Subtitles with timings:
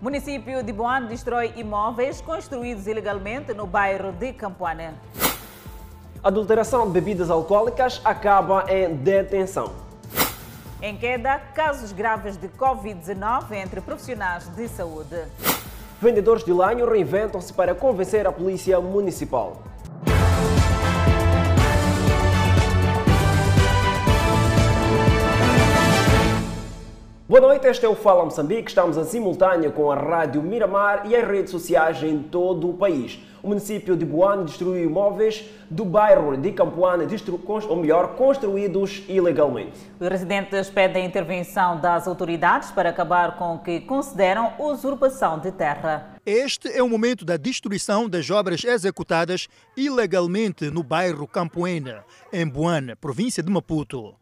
[0.00, 4.90] Município de Boane destrói imóveis construídos ilegalmente no bairro de Campoane.
[6.22, 9.72] Adulteração de bebidas alcoólicas acaba em detenção.
[10.80, 15.16] Em queda, casos graves de Covid-19 entre profissionais de saúde.
[16.00, 19.56] Vendedores de lanho reinventam-se para convencer a polícia municipal.
[27.28, 28.70] Boa noite, este é o Fala Moçambique.
[28.70, 33.20] Estamos em simultâneo com a Rádio Miramar e as redes sociais em todo o país.
[33.42, 37.04] O município de Boane destruiu imóveis do bairro de Campoane,
[37.68, 39.78] ou melhor, construídos ilegalmente.
[40.00, 45.52] Os residentes pedem a intervenção das autoridades para acabar com o que consideram usurpação de
[45.52, 46.14] terra.
[46.24, 51.96] Este é o momento da destruição das obras executadas ilegalmente no bairro Campoene,
[52.32, 54.14] em Boane, província de Maputo.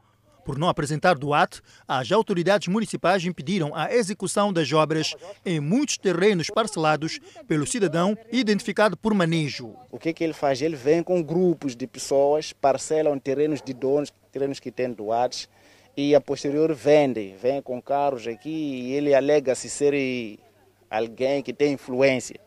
[0.46, 5.98] Por não apresentar do ato, as autoridades municipais impediram a execução das obras em muitos
[5.98, 7.18] terrenos parcelados
[7.48, 9.74] pelo cidadão identificado por manejo.
[9.90, 10.62] O que, que ele faz?
[10.62, 15.48] Ele vem com grupos de pessoas, parcelam terrenos de donos, terrenos que têm doados,
[15.96, 17.34] e a posterior vende.
[17.42, 20.38] Vem com carros aqui e ele alega-se ser
[20.88, 22.45] alguém que tem influência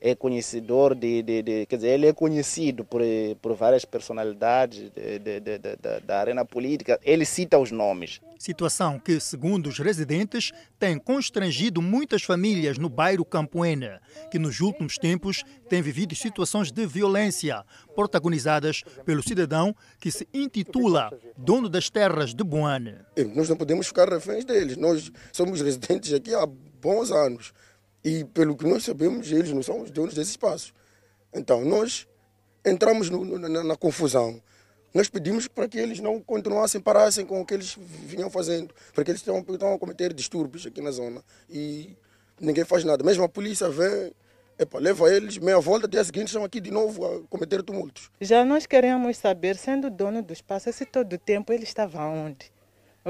[0.00, 3.00] é conhecedor de, de, de, quer dizer, ele é conhecido por,
[3.40, 5.58] por várias personalidades de, de,
[6.04, 6.98] da arena política.
[7.02, 8.20] Ele cita os nomes.
[8.38, 14.96] Situação que, segundo os residentes, tem constrangido muitas famílias no bairro Campoena, que nos últimos
[14.96, 22.32] tempos têm vivido situações de violência protagonizadas pelo cidadão que se intitula dono das terras
[22.32, 22.94] de Boane.
[23.34, 24.76] Nós não podemos ficar reféns deles.
[24.76, 26.46] Nós somos residentes aqui há
[26.80, 27.52] bons anos.
[28.04, 30.72] E pelo que nós sabemos, eles não são os donos desse espaço.
[31.34, 32.06] Então, nós
[32.64, 34.40] entramos no, na, na, confusão.
[34.94, 39.10] Nós pedimos para que eles não continuassem, parassem com o que eles vinham fazendo, porque
[39.10, 41.22] eles estão, estão a cometer distúrbios aqui na zona.
[41.50, 41.96] E
[42.40, 43.04] ninguém faz nada.
[43.04, 44.12] Mesmo a polícia vem,
[44.58, 48.10] epa, leva eles, meia volta, dia seguinte estão aqui de novo a cometer tumultos.
[48.20, 52.50] Já nós queremos saber, sendo dono do espaço, se todo o tempo ele estava onde?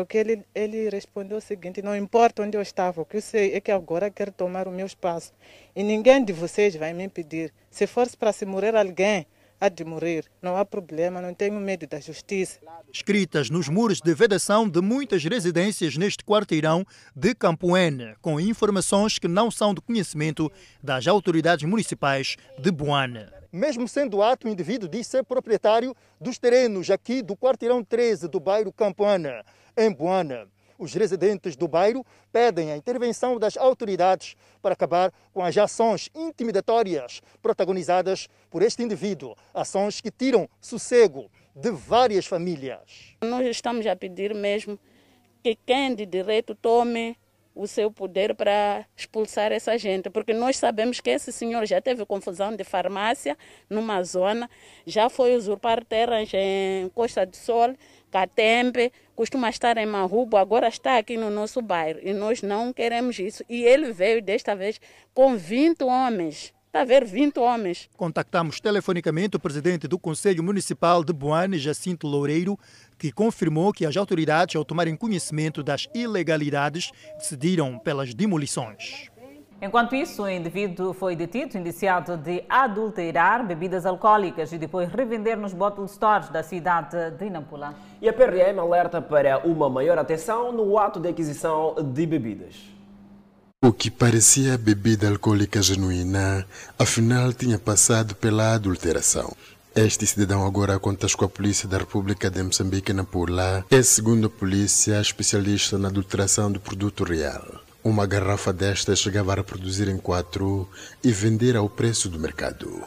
[0.00, 3.20] O que ele, ele respondeu o seguinte: não importa onde eu estava, o que eu
[3.20, 5.32] sei é que agora quero tomar o meu espaço.
[5.74, 7.52] E ninguém de vocês vai me impedir.
[7.68, 9.26] Se fosse para se morrer alguém,
[9.60, 10.24] há de morrer.
[10.40, 12.60] Não há problema, não tenho medo da justiça.
[12.92, 16.84] Escritas nos muros de vedação de muitas residências neste quarteirão
[17.14, 20.48] de Campoene, com informações que não são do conhecimento
[20.80, 23.26] das autoridades municipais de Boane.
[23.50, 28.38] Mesmo sendo o ato indivíduo de ser proprietário dos terrenos aqui do quarteirão 13 do
[28.38, 29.42] bairro Campoene,
[29.78, 30.48] em Boana.
[30.76, 37.20] Os residentes do bairro pedem a intervenção das autoridades para acabar com as ações intimidatórias
[37.42, 43.16] protagonizadas por este indivíduo, ações que tiram sossego de várias famílias.
[43.22, 44.78] Nós estamos a pedir mesmo
[45.42, 47.16] que quem de direito tome
[47.58, 52.06] o seu poder para expulsar essa gente, porque nós sabemos que esse senhor já teve
[52.06, 53.36] confusão de farmácia
[53.68, 54.48] numa zona,
[54.86, 57.74] já foi usurpar terras em Costa do Sol,
[58.10, 63.18] Catembe, costuma estar em Marrubo, agora está aqui no nosso bairro e nós não queremos
[63.18, 63.44] isso.
[63.48, 64.80] E ele veio desta vez
[65.14, 66.54] com 20 homens.
[66.68, 67.88] Está a ver 20 homens.
[67.96, 72.58] Contactamos telefonicamente o presidente do Conselho Municipal de Boane, Jacinto Loureiro,
[72.98, 79.08] que confirmou que as autoridades, ao tomarem conhecimento das ilegalidades, decidiram pelas demolições.
[79.60, 85.52] Enquanto isso, o indivíduo foi detido, indiciado de adulterar bebidas alcoólicas e depois revender nos
[85.52, 87.74] bottle stores da cidade de Nampula.
[88.00, 92.54] E a PRM alerta para uma maior atenção no ato de aquisição de bebidas.
[93.60, 96.46] O que parecia bebida alcoólica genuína,
[96.78, 99.32] afinal tinha passado pela adulteração.
[99.74, 104.30] Este cidadão agora conta com a Polícia da República de Moçambique, Nampula, é, segundo a
[104.30, 107.67] polícia, especialista na adulteração do produto real.
[107.82, 110.68] Uma garrafa desta chegava a reproduzir em quatro
[111.02, 112.82] e vender ao preço do mercado.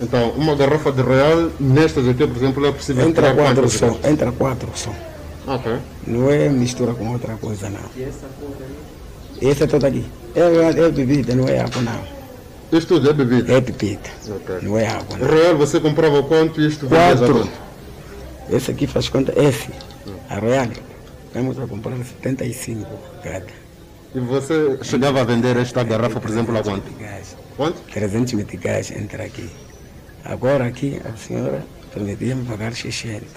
[0.00, 4.32] Então, uma garrafa de real, nestas aqui, por exemplo, é possível Entra quatro só, entra
[4.32, 4.94] quatro só.
[5.46, 5.78] Ok.
[6.06, 7.80] Não é mistura com outra coisa, não.
[7.96, 9.50] E essa cor aí?
[9.50, 10.06] Essa toda aqui.
[10.34, 12.20] É, é bebida, não é água, não.
[12.72, 13.52] Isto tudo é bebida?
[13.52, 14.10] É bebida.
[14.28, 14.68] Okay.
[14.68, 15.18] Não é água.
[15.18, 15.26] Não.
[15.26, 16.86] Real, você comprava quanto isto?
[16.86, 17.48] Quatro.
[18.48, 19.70] Esse aqui faz conta, esse.
[20.28, 20.68] A real.
[21.34, 22.86] Vamos a comprar 75
[23.22, 23.69] cada.
[24.12, 26.90] E você chegava a vender esta garrafa, por exemplo, a quanto?
[27.56, 27.80] Quanto?
[27.92, 29.48] 300 meticais entra aqui.
[30.24, 31.64] Agora aqui a senhora
[31.94, 33.28] permitia-me pagar 600.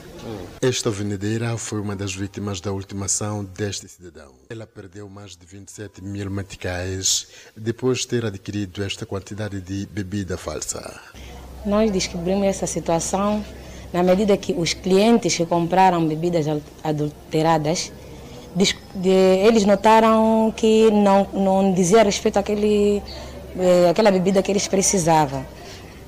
[0.62, 4.32] Esta vendedeira foi uma das vítimas da ultimação deste cidadão.
[4.50, 10.38] Ela perdeu mais de 27 mil meticais depois de ter adquirido esta quantidade de bebida
[10.38, 11.00] falsa.
[11.66, 13.46] Nós descobrimos essa situação
[13.94, 16.46] na medida que os clientes que compraram bebidas
[16.84, 17.92] adulteradas
[19.46, 23.02] eles notaram que não, não dizia respeito àquele,
[23.58, 25.46] eh, àquela bebida que eles precisavam.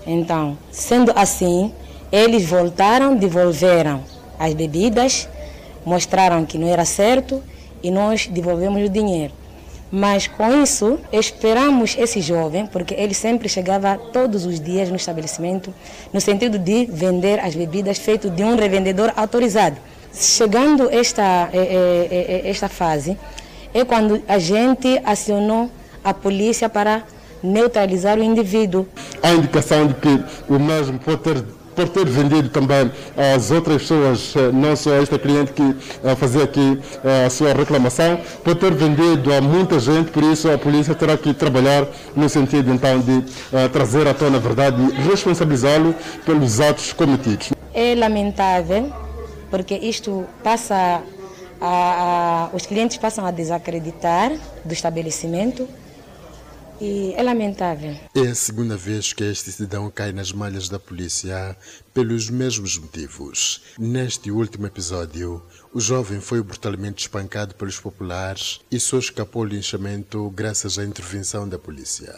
[0.05, 1.71] Então, sendo assim,
[2.11, 4.03] eles voltaram, devolveram
[4.37, 5.27] as bebidas,
[5.83, 7.41] mostraram que não era certo
[7.81, 9.33] e nós devolvemos o dinheiro.
[9.91, 15.73] Mas com isso, esperamos esse jovem, porque ele sempre chegava todos os dias no estabelecimento,
[16.11, 19.77] no sentido de vender as bebidas feito de um revendedor autorizado.
[20.17, 21.49] Chegando esta,
[22.43, 23.17] esta fase,
[23.73, 25.69] é quando a gente acionou
[26.03, 27.03] a polícia para
[27.43, 28.87] neutralizar o indivíduo.
[29.21, 31.43] Há indicação de que o mesmo pode ter
[31.75, 32.89] por ter vendido também
[33.35, 37.29] às outras pessoas, eh, não só a esta cliente que eh, fazia aqui eh, a
[37.29, 41.85] sua reclamação, por ter vendido a muita gente, por isso a polícia terá que trabalhar
[42.15, 43.25] no sentido então de
[43.73, 45.93] trazer à tona a verdade e responsabilizá-lo
[46.25, 47.51] pelos atos cometidos.
[47.73, 49.04] É lamentável
[49.49, 51.03] porque isto passa
[51.59, 54.31] a, a, os clientes passam a desacreditar
[54.63, 55.67] do estabelecimento
[56.79, 57.95] e é lamentável.
[58.13, 61.55] É a segunda vez que este cidadão cai nas malhas da polícia
[61.93, 63.61] pelos mesmos motivos.
[63.79, 65.41] Neste último episódio,
[65.73, 71.47] o jovem foi brutalmente espancado pelos populares e só escapou ao linchamento graças à intervenção
[71.47, 72.13] da polícia.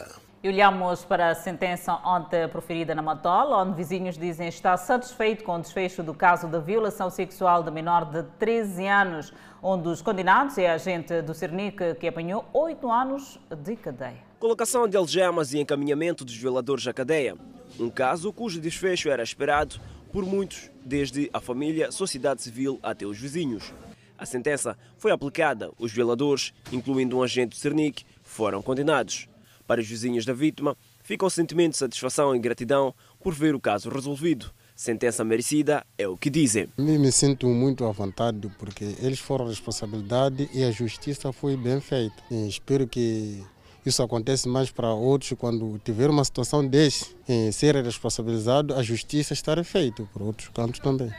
[0.48, 5.60] Olhamos para a sentença ontem proferida na Matola, onde vizinhos dizem estar satisfeitos com o
[5.60, 9.30] desfecho do caso de violação sexual de menor de 13 anos,
[9.62, 14.24] onde os condenados é agente do Cernic que apanhou 8 anos de cadeia.
[14.40, 17.36] Colocação de algemas e encaminhamento dos violadores à cadeia.
[17.78, 19.78] Um caso cujo desfecho era esperado
[20.10, 23.70] por muitos, desde a família, sociedade civil até os vizinhos.
[24.16, 25.70] A sentença foi aplicada.
[25.78, 29.27] Os violadores, incluindo um agente do Cernic, foram condenados.
[29.68, 30.74] Para os vizinhos da vítima,
[31.04, 34.50] fica o sentimento de satisfação e gratidão por ver o caso resolvido.
[34.74, 36.68] Sentença merecida é o que dizem.
[36.78, 41.82] Me, me sinto muito à vontade porque eles foram responsabilidade e a justiça foi bem
[41.82, 42.16] feita.
[42.30, 43.44] E espero que
[43.84, 49.34] isso acontece mais para outros quando tiver uma situação desse, em ser responsabilizado, a justiça
[49.34, 51.12] estará feita por outros cantos também.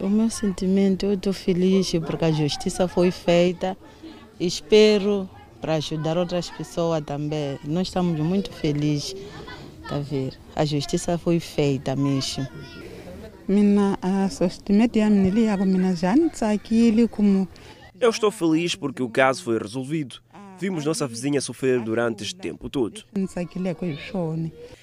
[0.00, 3.76] O meu sentimento, eu estou feliz porque a justiça foi feita.
[4.40, 5.30] Espero
[5.64, 7.58] para ajudar outras pessoas também.
[7.64, 9.16] Nós estamos muito felizes,
[9.88, 10.38] tá ver?
[10.54, 12.46] A justiça foi feita mesmo.
[17.98, 20.16] Eu estou feliz porque o caso foi resolvido.
[20.58, 23.02] Vimos nossa vizinha sofrer durante este tempo todo.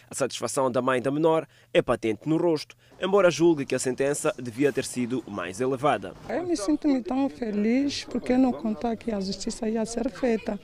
[0.09, 4.33] A satisfação da mãe da menor é patente no rosto, embora julgue que a sentença
[4.37, 6.13] devia ter sido mais elevada.
[6.29, 10.59] Eu me sinto -me tão feliz porque não contar que a justiça ia ser feita.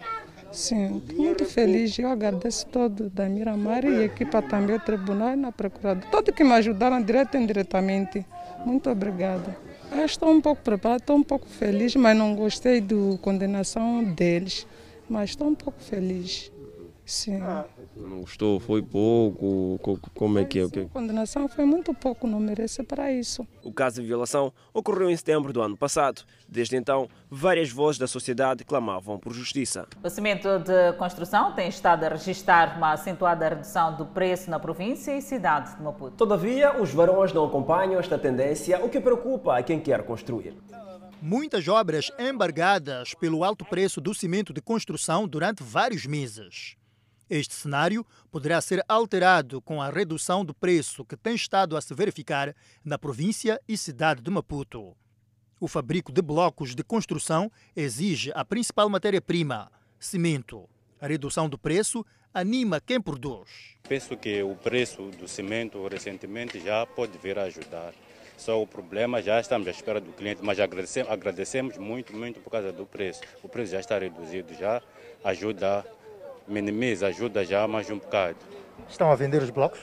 [0.52, 1.98] Sim, muito feliz.
[2.00, 6.10] Eu agradeço todo da Miramar e a equipa também, o tribunal e na procuradoria.
[6.10, 8.26] Todos que me ajudaram direto e indiretamente.
[8.66, 9.58] Muito obrigada.
[9.92, 14.66] Eu estou um pouco preparada, estou um pouco feliz, mas não gostei da condenação deles.
[15.10, 16.52] Mas estou um pouco feliz.
[17.06, 17.40] Sim.
[18.00, 18.60] Não gostou?
[18.60, 20.00] Foi pouco?
[20.14, 20.64] Como é que é?
[20.64, 23.46] A condenação foi muito pouco, não merece para isso.
[23.64, 26.24] O caso de violação ocorreu em setembro do ano passado.
[26.48, 29.88] Desde então, várias vozes da sociedade clamavam por justiça.
[30.04, 35.18] O cimento de construção tem estado a registrar uma acentuada redução do preço na província
[35.18, 36.16] e cidade de Maputo.
[36.16, 40.56] Todavia, os varões não acompanham esta tendência, o que preocupa a quem quer construir.
[41.20, 46.77] Muitas obras embargadas pelo alto preço do cimento de construção durante vários meses.
[47.30, 51.94] Este cenário poderá ser alterado com a redução do preço que tem estado a se
[51.94, 52.56] verificar
[52.86, 54.96] na província e cidade de Maputo.
[55.60, 59.70] O fabrico de blocos de construção exige a principal matéria-prima,
[60.00, 60.70] cimento.
[61.02, 63.76] A redução do preço anima quem produz.
[63.90, 67.94] Penso que o preço do cimento recentemente já pode vir a ajudar.
[68.38, 72.52] Só o problema já estamos à espera do cliente, mas agradecemos, agradecemos muito, muito por
[72.52, 73.22] causa do preço.
[73.42, 74.82] O preço já está reduzido, já
[75.24, 75.84] ajuda
[76.48, 78.38] minimiza, ajuda já mais um bocado.
[78.90, 79.80] Estão a vender os blocos?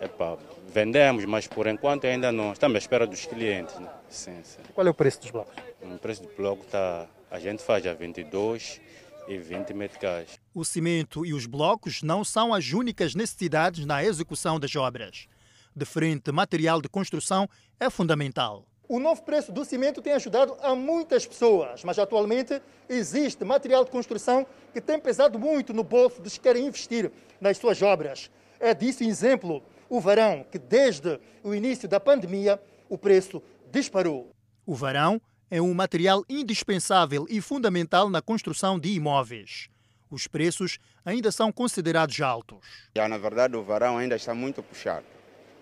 [0.00, 0.38] Epa,
[0.72, 2.52] vendemos, mas por enquanto ainda não.
[2.52, 3.78] Estamos à espera dos clientes.
[3.78, 3.88] Né?
[4.08, 4.62] Sim, sim.
[4.74, 5.54] Qual é o preço dos blocos?
[5.82, 7.06] O preço do bloco está.
[7.30, 8.80] A gente faz a 22
[9.28, 10.40] e 20 meticais.
[10.52, 15.28] O cimento e os blocos não são as únicas necessidades na execução das obras.
[15.74, 17.48] De frente, material de construção
[17.78, 18.66] é fundamental.
[18.90, 23.90] O novo preço do cimento tem ajudado a muitas pessoas, mas atualmente existe material de
[23.92, 27.08] construção que tem pesado muito no bolso dos que querem investir
[27.40, 28.32] nas suas obras.
[28.58, 34.32] É disso exemplo o varão, que desde o início da pandemia o preço disparou.
[34.66, 39.68] O varão é um material indispensável e fundamental na construção de imóveis.
[40.10, 42.88] Os preços ainda são considerados altos.
[42.96, 45.06] Já, na verdade, o varão ainda está muito puxado.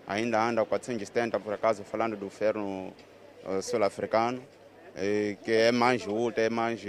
[0.07, 2.95] Ainda anda 470, por acaso, falando do ferro
[3.63, 4.43] sul-africano,
[5.45, 6.83] que é mais útil, é mais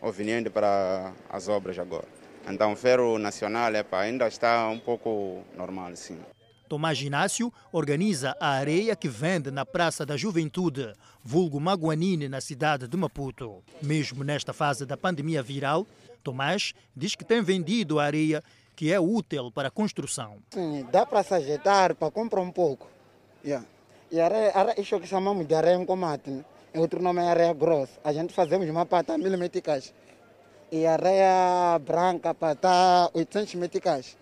[0.00, 2.06] conveniente para as obras agora.
[2.48, 6.18] Então, o ferro nacional epa, ainda está um pouco normal, sim.
[6.68, 12.86] Tomás Inácio organiza a areia que vende na Praça da Juventude, vulgo Maguanine, na cidade
[12.86, 13.62] de Maputo.
[13.82, 15.86] Mesmo nesta fase da pandemia viral,
[16.22, 18.44] Tomás diz que tem vendido a areia
[18.76, 20.38] que é útil para a construção.
[20.50, 22.86] Sim, dá para se ajeitar, para comprar um pouco.
[23.44, 23.66] Yeah.
[24.10, 26.42] E areia, areia, isso que chamamos de areia em combate, né?
[26.74, 27.92] outro nome é areia grossa.
[28.02, 29.92] A gente fazemos uma pata mil meticais.
[30.72, 34.16] E areia branca para estar 800 meticais.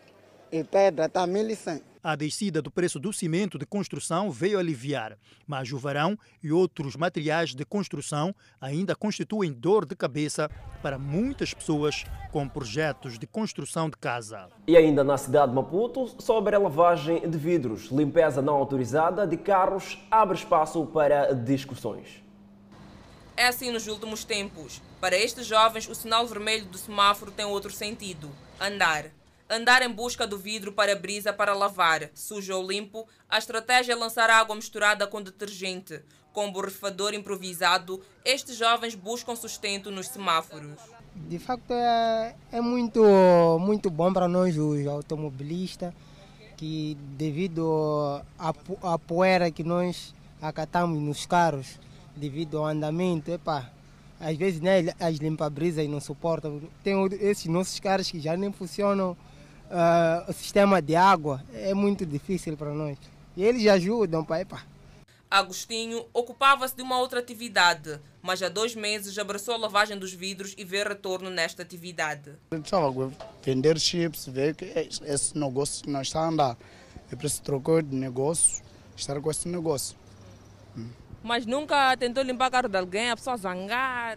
[0.50, 1.82] E pedra está 1100.
[2.08, 6.94] A descida do preço do cimento de construção veio aliviar, mas o varão e outros
[6.94, 10.48] materiais de construção ainda constituem dor de cabeça
[10.80, 14.46] para muitas pessoas com projetos de construção de casa.
[14.68, 19.36] E ainda na cidade de Maputo, sobre a lavagem de vidros, limpeza não autorizada de
[19.36, 22.22] carros abre espaço para discussões.
[23.36, 24.80] É assim nos últimos tempos.
[25.00, 29.15] Para estes jovens, o sinal vermelho do semáforo tem outro sentido: andar.
[29.48, 33.96] Andar em busca do vidro para brisa para lavar, sujo ou limpo, a estratégia é
[33.96, 36.02] lançar água misturada com detergente.
[36.32, 40.76] Com borrifador improvisado, estes jovens buscam sustento nos semáforos.
[41.14, 43.00] De facto, é, é muito,
[43.60, 45.94] muito bom para nós, os automobilistas,
[46.56, 50.12] que devido à, poeira que nós
[50.42, 51.78] acatamos nos carros,
[52.16, 53.70] devido ao andamento, epa,
[54.20, 56.60] às vezes né, as limpa-brisas não suportam.
[56.82, 59.16] Tem esses nossos carros que já nem funcionam
[59.66, 62.98] uh, o sistema de água é muito difícil para nós.
[63.36, 64.46] E eles ajudam para ir
[65.28, 70.54] Agostinho ocupava-se de uma outra atividade, mas há dois meses abraçou a lavagem dos vidros
[70.56, 72.32] e vê retorno nesta atividade.
[72.52, 76.56] Estava vender chips, ver que esse negócio não está a andar.
[77.10, 78.62] Eu preciso trocar de negócio,
[78.96, 79.96] estar com esse negócio.
[81.26, 84.16] Mas nunca tentou limpar o carro de alguém, a pessoa zangar?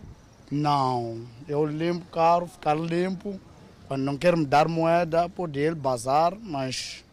[0.51, 3.39] Não, eu limpo o carro, ficar limpo,
[3.87, 7.03] quando não quer me dar moeda, pode ele bazar, mas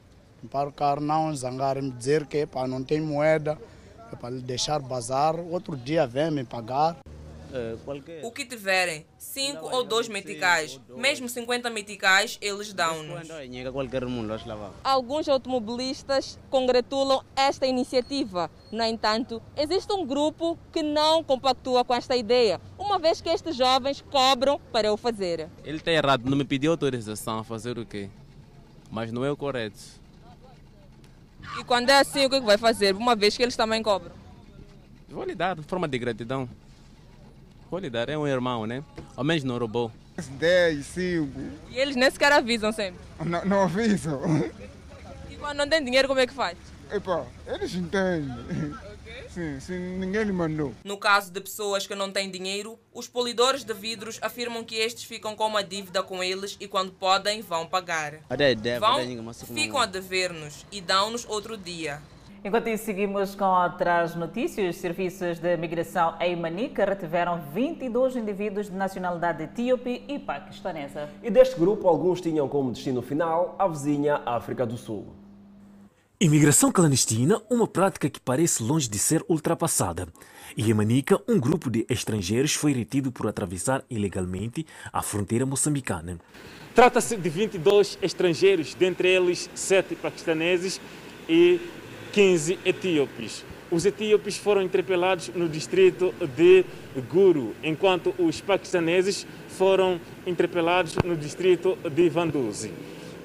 [0.50, 3.56] para o carro não zangar me dizer que pá, não tem moeda,
[4.12, 6.98] é para deixar bazar, outro dia vem me pagar.
[8.22, 13.28] O que tiverem, 5 ou 2 meticais, mesmo 50 meticais, eles dão-nos.
[14.82, 18.50] Alguns automobilistas congratulam esta iniciativa.
[18.70, 23.56] No entanto, existe um grupo que não compactua com esta ideia, uma vez que estes
[23.56, 25.48] jovens cobram para o fazer.
[25.64, 28.10] Ele está errado, não me pediu autorização a fazer o quê?
[28.90, 29.78] Mas não é o correto.
[31.58, 32.94] E quando é assim, o que vai fazer?
[32.94, 34.14] Uma vez que eles também cobram?
[35.08, 36.48] Vou lhe dar de forma de gratidão.
[37.70, 38.82] Vou lhe dar, é um irmão, né?
[39.16, 39.90] Ao menos não roubou.
[40.16, 41.40] 10, 5.
[41.70, 43.00] E eles nem sequer avisam sempre?
[43.24, 44.20] Não, não avisam.
[45.28, 46.56] E quando não tem dinheiro, como é que faz?
[46.90, 48.74] Epa, eles entendem.
[49.28, 50.72] Sim, sim, ninguém lhe mandou.
[50.84, 55.04] No caso de pessoas que não têm dinheiro, os polidores de vidros afirmam que estes
[55.04, 58.14] ficam com uma dívida com eles e quando podem, vão pagar.
[58.80, 62.00] Vão, ficam a dever-nos e dão-nos outro dia.
[62.46, 64.76] Enquanto isso, seguimos com outras notícias.
[64.76, 71.10] Os serviços de migração em Manica retiveram 22 indivíduos de nacionalidade etíope e paquistanesa.
[71.24, 75.08] E deste grupo, alguns tinham como destino final a vizinha África do Sul.
[76.20, 80.06] Imigração clandestina, uma prática que parece longe de ser ultrapassada.
[80.56, 86.20] E em Manica, um grupo de estrangeiros foi retido por atravessar ilegalmente a fronteira moçambicana.
[86.76, 90.80] Trata-se de 22 estrangeiros, dentre eles 7 paquistaneses
[91.28, 91.60] e
[92.16, 93.44] 15 etíopes.
[93.70, 96.64] Os etíopes foram interpelados no distrito de
[97.10, 102.72] Guru, enquanto os paquistaneses foram interpelados no distrito de Vanduzi.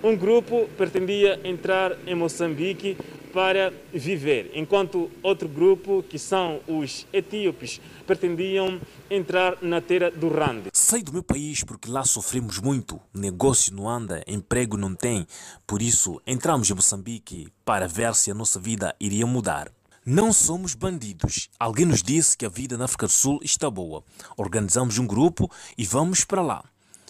[0.03, 2.97] Um grupo pretendia entrar em Moçambique
[3.31, 10.69] para viver, enquanto outro grupo, que são os etíopes, pretendiam entrar na terra do Rande.
[10.73, 15.25] Saí do meu país porque lá sofremos muito, negócio não anda, emprego não tem,
[15.65, 19.71] por isso entramos em Moçambique para ver se a nossa vida iria mudar.
[20.05, 21.47] Não somos bandidos.
[21.59, 24.03] Alguém nos disse que a vida na África do Sul está boa.
[24.35, 26.63] Organizamos um grupo e vamos para lá.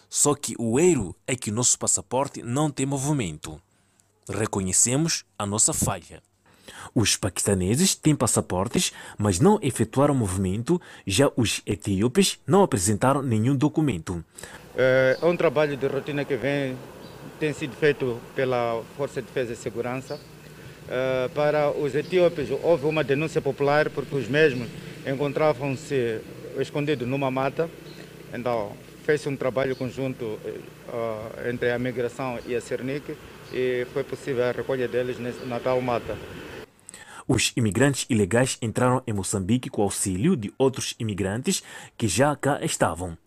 [0.09, 3.61] Só que o erro é que o nosso passaporte não tem movimento
[4.31, 6.21] reconhecemos a nossa falha.
[6.93, 14.23] Os paquistaneses têm passaportes, mas não efetuaram movimento, já os etíopes não apresentaram nenhum documento.
[14.75, 16.77] É, é um trabalho de rotina que vem,
[17.39, 20.19] tem sido feito pela Força de Defesa e Segurança.
[20.89, 24.67] É, para os etíopes, houve uma denúncia popular porque os mesmos
[25.05, 26.19] encontravam-se
[26.59, 27.69] escondidos numa mata.
[28.33, 28.73] Então,
[29.03, 33.15] fez um trabalho conjunto uh, entre a migração e a Cernic
[33.53, 36.17] e foi possível a recolha deles na tal mata.
[37.27, 41.63] Os imigrantes ilegais entraram em Moçambique com auxílio de outros imigrantes
[41.97, 43.17] que já cá estavam.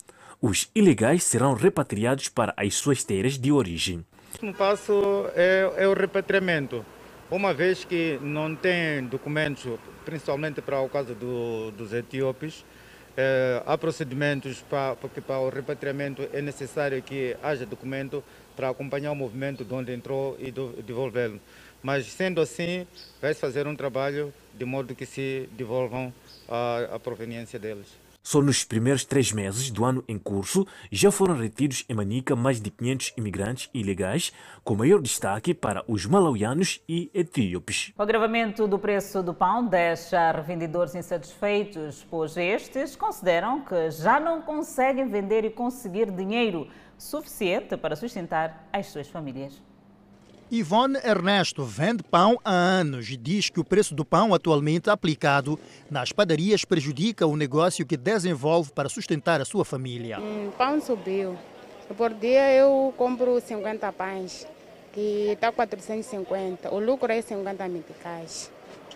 [0.43, 4.05] Os ilegais serão repatriados para as suas terras de origem.
[4.35, 6.85] O próximo passo é, é o repatriamento.
[7.31, 9.67] Uma vez que não tem documentos,
[10.05, 12.65] principalmente para o caso do, dos etíopes,
[13.17, 18.23] eh, há procedimentos para, porque para o repatriamento é necessário que haja documento
[18.57, 20.51] para acompanhar o movimento de onde entrou e
[20.83, 21.41] devolvê-lo.
[21.83, 22.87] Mas, sendo assim,
[23.21, 26.13] vai-se fazer um trabalho de modo que se devolvam
[26.49, 28.05] a, a proveniência deles.
[28.27, 32.59] Só nos primeiros três meses do ano em curso já foram retidos em Manica mais
[32.59, 34.33] de 500 imigrantes ilegais,
[34.65, 37.93] com maior destaque para os malauianos e etíopes.
[37.99, 44.41] O agravamento do preço do pão deixa revendedores insatisfeitos, pois estes consideram que já não
[44.41, 46.67] conseguem vender e conseguir dinheiro
[46.99, 49.63] suficiente para sustentar as suas famílias.
[50.51, 55.59] Ivone Ernesto vende pão há anos e diz que o preço do pão atualmente aplicado
[55.91, 60.21] nas padarias prejudica o negócio que desenvolve para sustentar a sua família.
[60.21, 61.37] Hum, pão subiu.
[61.97, 64.47] Por dia eu compro 50 pães,
[64.93, 66.73] que está 450.
[66.73, 68.51] O lucro é 50 meticais,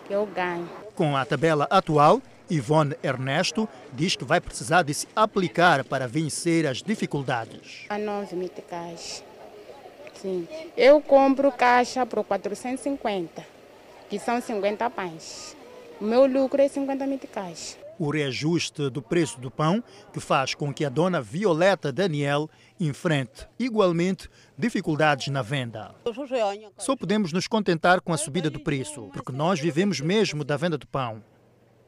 [0.07, 0.69] que eu ganho.
[0.95, 6.65] Com a tabela atual, Ivone Ernesto diz que vai precisar de se aplicar para vencer
[6.65, 7.85] as dificuldades.
[7.89, 9.23] A 9 meticais.
[10.15, 10.47] Sim.
[10.75, 13.45] Eu compro caixa por 450,
[14.09, 15.55] que são 50 pães.
[16.01, 17.77] O meu lucro é 50 meticais.
[17.97, 23.45] O reajuste do preço do pão que faz com que a dona Violeta Daniel enfrente
[23.59, 25.93] igualmente dificuldades na venda.
[26.77, 30.77] Só podemos nos contentar com a subida do preço, porque nós vivemos mesmo da venda
[30.77, 31.21] do pão.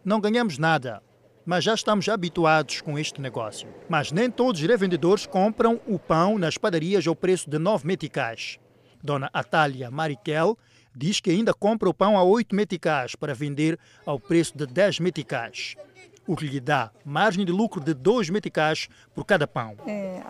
[0.03, 1.01] Não ganhamos nada,
[1.45, 3.67] mas já estamos habituados com este negócio.
[3.87, 8.57] Mas nem todos os revendedores compram o pão nas padarias ao preço de 9 meticais.
[9.03, 10.57] Dona Atália Mariquel
[10.95, 14.99] diz que ainda compra o pão a 8 meticais para vender ao preço de 10
[14.99, 15.75] meticais
[16.27, 19.75] o que lhe dá margem de lucro de 2 meticais por cada pão.
[19.87, 20.21] É,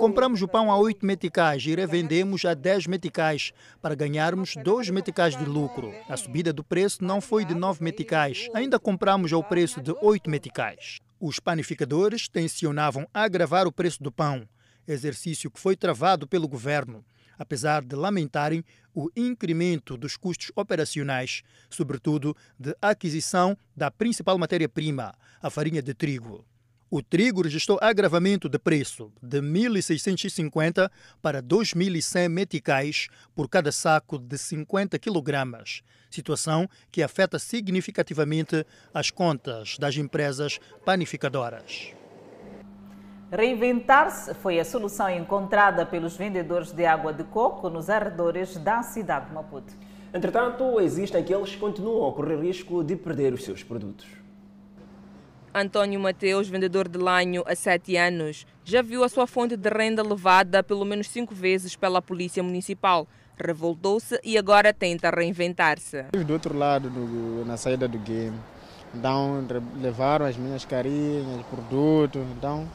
[0.00, 5.36] Compramos o pão a 8 meticais e revendemos a 10 meticais para ganharmos 2 meticais
[5.36, 5.92] de lucro.
[6.08, 10.28] A subida do preço não foi de 9 meticais, ainda compramos ao preço de 8
[10.30, 11.00] meticais.
[11.18, 14.46] Os panificadores tensionavam agravar o preço do pão,
[14.86, 17.04] exercício que foi travado pelo governo
[17.38, 25.50] apesar de lamentarem o incremento dos custos operacionais, sobretudo de aquisição da principal matéria-prima, a
[25.50, 26.44] farinha de trigo.
[26.88, 30.88] O trigo registrou agravamento de preço de 1.650
[31.20, 35.64] para 2.100 meticais por cada saco de 50 kg,
[36.08, 41.92] situação que afeta significativamente as contas das empresas panificadoras.
[43.30, 49.26] Reinventar-se foi a solução encontrada pelos vendedores de água de coco nos arredores da cidade
[49.26, 49.72] de Maputo.
[50.14, 54.06] Entretanto, existem aqueles que continuam a correr risco de perder os seus produtos.
[55.52, 60.04] António Mateus, vendedor de lanho há sete anos, já viu a sua fonte de renda
[60.04, 63.08] levada pelo menos cinco vezes pela Polícia Municipal.
[63.36, 66.04] Revoltou-se e agora tenta reinventar-se.
[66.12, 68.38] Do outro lado, do, na saída do game,
[68.94, 69.44] então
[69.80, 72.66] levaram as minhas carinhas, produtos, então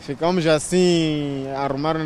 [0.00, 2.00] Ficamos assim, arrumaram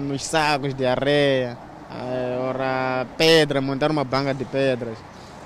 [0.00, 1.58] nos sacos de areia,
[1.90, 4.96] eh, ora, pedra, montaram uma banca de pedras.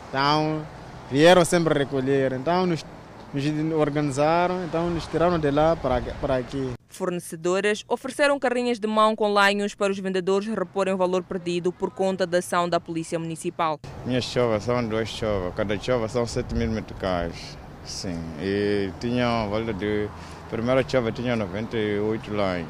[0.09, 0.63] Então,
[1.11, 2.33] vieram sempre recolher.
[2.33, 2.85] Então, nos,
[3.33, 6.73] nos organizaram, então nos tiraram de lá para, para aqui.
[6.89, 11.91] Fornecedoras ofereceram carrinhas de mão com lanhos para os vendedores reporem o valor perdido por
[11.91, 13.79] conta da ação da Polícia Municipal.
[14.07, 17.59] Minhas chovas são duas chovas, cada chova são 7 mil meticais.
[17.85, 20.09] Sim, e tinha um valor de
[20.51, 22.69] Primeira chave tinha 98 lines,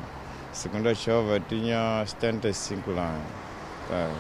[0.53, 3.23] segunda chave tinha 75 lines.
[3.91, 4.11] É.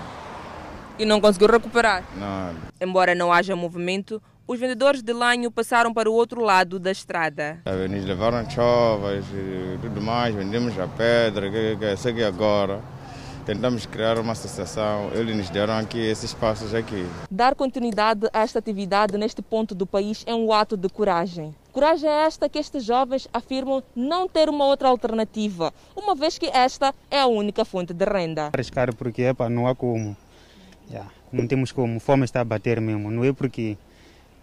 [0.98, 2.04] E não conseguiu recuperar?
[2.16, 2.54] Não.
[2.80, 7.58] Embora não haja movimento, os vendedores de lanho passaram para o outro lado da estrada.
[7.66, 12.80] Eles levaram chovas e tudo mais, vendemos a pedra, que, que, que, que agora
[13.46, 17.06] tentamos criar uma associação, eles nos deram aqui esses passos aqui.
[17.30, 21.54] Dar continuidade a esta atividade neste ponto do país é um ato de coragem.
[21.72, 26.46] Coragem é esta que estes jovens afirmam não ter uma outra alternativa, uma vez que
[26.46, 28.50] esta é a única fonte de renda.
[28.52, 30.16] Arriscar porque epa, não há como.
[30.90, 32.00] Yeah, não temos como.
[32.00, 33.10] Fome está a bater mesmo.
[33.10, 33.76] Não é porque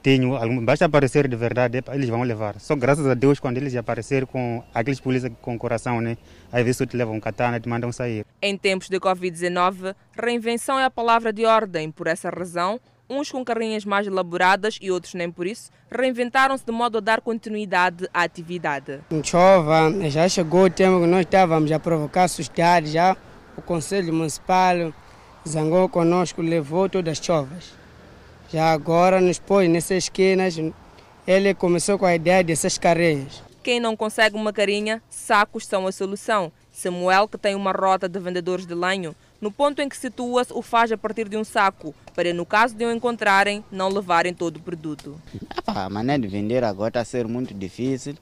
[0.04, 2.60] tenho, basta aparecer de verdade, eles vão levar.
[2.60, 6.18] Só graças a Deus quando eles aparecerem com aqueles polícias com coração, né?
[6.52, 8.26] Às vezes te levam um katana e te mandam sair.
[8.42, 11.90] Em tempos de Covid-19, reinvenção é a palavra de ordem.
[11.90, 16.72] Por essa razão, uns com carrinhas mais elaboradas e outros nem por isso, reinventaram-se de
[16.74, 19.00] modo a dar continuidade à atividade.
[19.24, 23.16] Chova, já chegou o tempo que nós estávamos a provocar sociedade, já
[23.56, 24.94] o Conselho Municipal
[25.48, 27.83] zangou conosco, levou todas as chovas.
[28.54, 30.56] Já agora, nos pôs nessas esquinas,
[31.26, 33.42] ele começou com a ideia dessas carinhas.
[33.64, 36.52] Quem não consegue uma carinha, sacos são a solução.
[36.72, 40.62] Samuel, que tem uma rota de vendedores de lenho, no ponto em que situa-se, o
[40.62, 44.58] faz a partir de um saco, para no caso de o encontrarem, não levarem todo
[44.58, 45.20] o produto.
[45.66, 48.14] A maneira de vender agora está a ser muito difícil.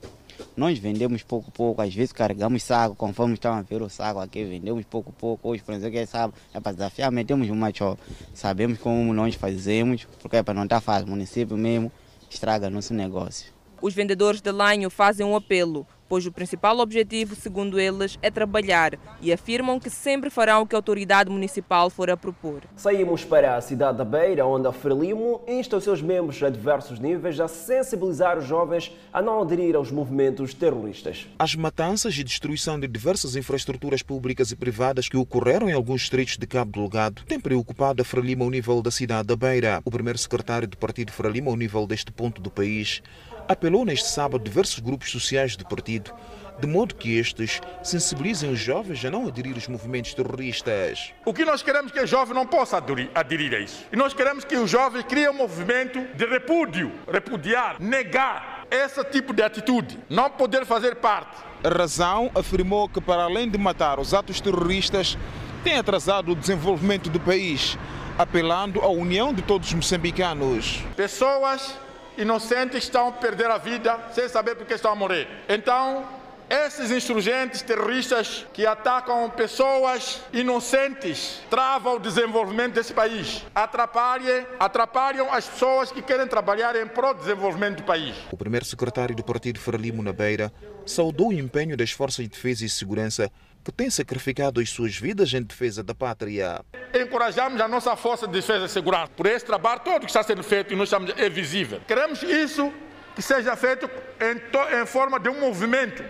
[0.56, 4.44] Nós vendemos pouco pouco, às vezes carregamos saco, conforme estão a ver o saco aqui,
[4.44, 5.48] vendemos pouco pouco.
[5.48, 7.96] Hoje, por exemplo, quem sabe, é para desafiar, metemos uma chó.
[8.34, 11.90] Sabemos como nós fazemos, porque é para não estar fácil, o município mesmo
[12.28, 13.52] estraga nosso negócio.
[13.80, 18.98] Os vendedores de lenho fazem um apelo pois o principal objetivo, segundo eles, é trabalhar
[19.22, 22.64] e afirmam que sempre farão o que a autoridade municipal for a propor.
[22.76, 26.98] Saímos para a cidade da Beira, onde a Frelimo insta os seus membros a diversos
[26.98, 31.26] níveis a sensibilizar os jovens a não aderir aos movimentos terroristas.
[31.38, 36.36] As matanças e destruição de diversas infraestruturas públicas e privadas que ocorreram em alguns distritos
[36.36, 39.80] de Cabo Delgado têm preocupado a Frelimo ao nível da cidade da Beira.
[39.82, 43.02] O primeiro secretário do partido Frelimo ao nível deste ponto do país
[43.48, 46.12] apelou neste sábado diversos grupos sociais do partido,
[46.58, 51.12] de modo que estes sensibilizem os jovens a não aderir aos movimentos terroristas.
[51.24, 53.84] O que nós queremos é que o jovem não possa aderir, aderir a isso.
[53.92, 59.34] E nós queremos que os jovens criem um movimento de repúdio, repudiar, negar esse tipo
[59.34, 61.36] de atitude, não poder fazer parte.
[61.64, 65.18] A razão afirmou que, para além de matar os atos terroristas,
[65.62, 67.78] tem atrasado o desenvolvimento do país,
[68.18, 70.82] apelando à união de todos os moçambicanos.
[70.96, 71.74] Pessoas
[72.16, 75.28] inocentes estão a perder a vida sem saber por que estão a morrer.
[75.48, 76.06] Então,
[76.52, 85.46] esses insurgentes terroristas que atacam pessoas inocentes travam o desenvolvimento desse país, atrapalham, atrapalham as
[85.46, 88.14] pessoas que querem trabalhar em prol do desenvolvimento do país.
[88.30, 90.52] O primeiro secretário do partido Frelimo na Beira
[90.84, 93.32] saudou o empenho das forças de defesa e segurança
[93.64, 96.60] que têm sacrificado as suas vidas em defesa da pátria.
[96.94, 100.42] Encorajamos a nossa força de defesa e segurança por esse trabalho todo que está sendo
[100.42, 101.80] feito e nós estamos é visível.
[101.86, 102.72] Queremos isso
[103.14, 103.88] que seja feito
[104.20, 106.02] em, em forma de um movimento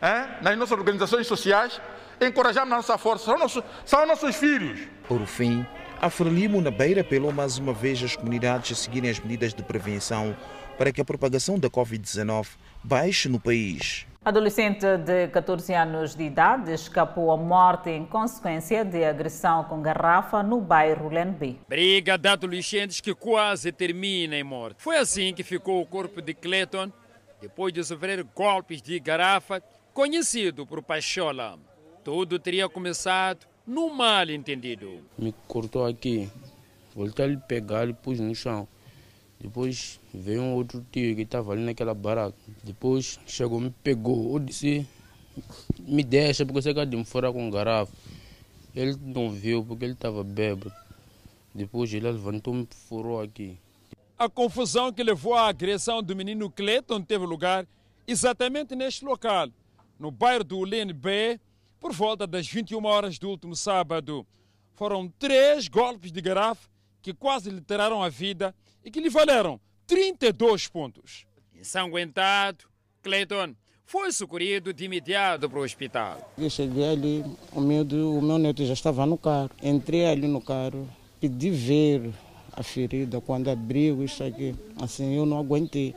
[0.00, 0.42] é?
[0.42, 1.80] nas nossas organizações sociais.
[2.20, 4.80] Encorajamos a nossa força, são nossos, são nossos filhos.
[5.06, 5.66] Por fim,
[6.00, 9.62] a Frelimo na Beira apelou mais uma vez às comunidades a seguirem as medidas de
[9.62, 10.36] prevenção
[10.78, 12.46] para que a propagação da Covid-19
[12.82, 14.06] baixe no país.
[14.26, 20.42] Adolescente de 14 anos de idade escapou à morte em consequência de agressão com garrafa
[20.42, 21.60] no bairro Lenbi.
[21.68, 24.82] Briga de adolescentes que quase termina em morte.
[24.82, 26.90] Foi assim que ficou o corpo de Clayton
[27.40, 29.62] depois de sofrer golpes de garrafa,
[29.94, 31.56] conhecido por Pachola.
[32.02, 35.04] Tudo teria começado num mal entendido.
[35.16, 36.28] Me cortou aqui,
[36.96, 38.66] voltei a lhe pegar e pus no chão.
[39.40, 42.36] Depois veio um outro tio que estava ali naquela barraca.
[42.64, 44.34] Depois chegou, me pegou.
[44.34, 44.86] Eu disse,
[45.78, 47.92] me deixa, porque você quer de me fora com garrafa.
[48.74, 50.72] Ele não viu porque ele estava bêbado.
[51.54, 53.58] Depois ele levantou-me e furou aqui.
[54.18, 57.66] A confusão que levou à agressão do menino Cleiton teve lugar
[58.06, 59.48] exatamente neste local,
[59.98, 61.38] no bairro do Lene B,
[61.80, 64.26] por volta das 21 horas do último sábado.
[64.74, 66.68] Foram três golpes de garrafa
[67.02, 68.54] que quase lhe tiraram a vida
[68.86, 71.26] e que lhe valeram 32 pontos.
[71.52, 72.66] Ensanguentado,
[73.02, 76.32] Clayton foi socorrido de imediato para o hospital.
[76.38, 79.50] Eu cheguei ali, o meu, o meu neto já estava no carro.
[79.60, 80.88] Entrei ali no carro,
[81.20, 82.12] pedi ver
[82.52, 83.20] a ferida.
[83.20, 85.94] Quando abriu isso aqui, assim, eu não aguentei.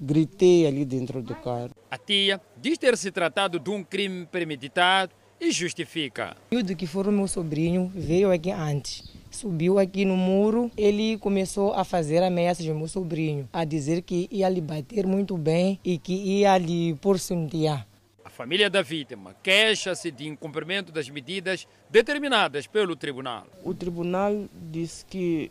[0.00, 1.70] Gritei ali dentro do carro.
[1.90, 6.36] A tia diz ter se tratado de um crime premeditado e justifica.
[6.50, 11.72] O que foi o meu sobrinho veio aqui antes subiu aqui no muro, ele começou
[11.72, 15.98] a fazer ameaças ao meu sobrinho, a dizer que ia lhe bater muito bem e
[15.98, 17.86] que ia lhe porcentear.
[18.24, 23.46] A família da vítima queixa-se de incumprimento das medidas determinadas pelo tribunal.
[23.64, 25.50] O tribunal disse que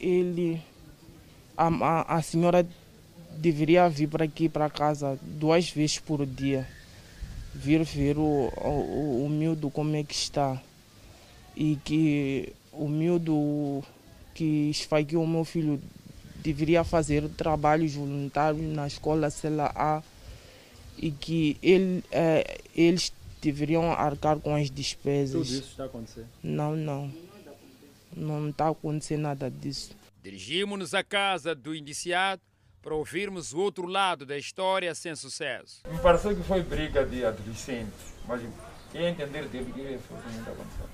[0.00, 0.60] ele,
[1.56, 2.66] a, a, a senhora
[3.36, 6.66] deveria vir para aqui, para casa, duas vezes por dia.
[7.54, 10.60] Vir ver o, o, o miúdo como é que está.
[11.56, 13.82] E que o miúdo
[14.34, 15.80] que esfaqueou o meu filho
[16.36, 20.02] deveria fazer trabalhos voluntários na escola CLA
[20.98, 25.48] e que ele, é, eles deveriam arcar com as despesas.
[25.48, 26.28] Tudo isso está acontecendo?
[26.42, 27.12] Não, não.
[28.16, 29.96] Não está acontecendo nada disso.
[30.22, 32.40] Dirigimos-nos à casa do indiciado
[32.80, 35.80] para ouvirmos o outro lado da história sem sucesso.
[35.90, 38.42] Me pareceu que foi briga de adolescentes, mas
[38.92, 40.93] quem entender dele que foi o que está acontecendo.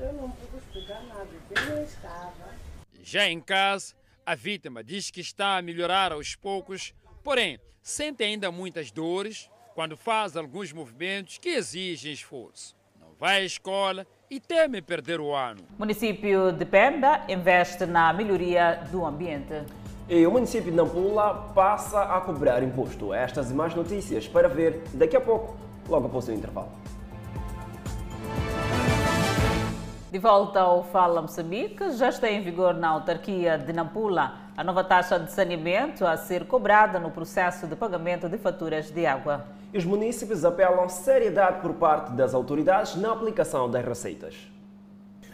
[0.00, 2.54] Eu não pude explicar nada, eu não estava.
[3.02, 8.50] Já em casa, a vítima diz que está a melhorar aos poucos, porém sente ainda
[8.50, 12.76] muitas dores quando faz alguns movimentos que exigem esforço.
[13.00, 15.60] Não vai à escola e teme perder o ano.
[15.76, 19.64] O município de Pemba investe na melhoria do ambiente.
[20.08, 23.12] E o município de Nampula passa a cobrar imposto.
[23.14, 25.56] Estas e mais notícias para ver daqui a pouco,
[25.88, 26.81] logo após o intervalo.
[30.12, 34.84] De volta ao Fala Moçambique, já está em vigor na autarquia de Nampula a nova
[34.84, 39.46] taxa de saneamento a ser cobrada no processo de pagamento de faturas de água.
[39.72, 44.34] Os municípios apelam seriedade por parte das autoridades na aplicação das receitas.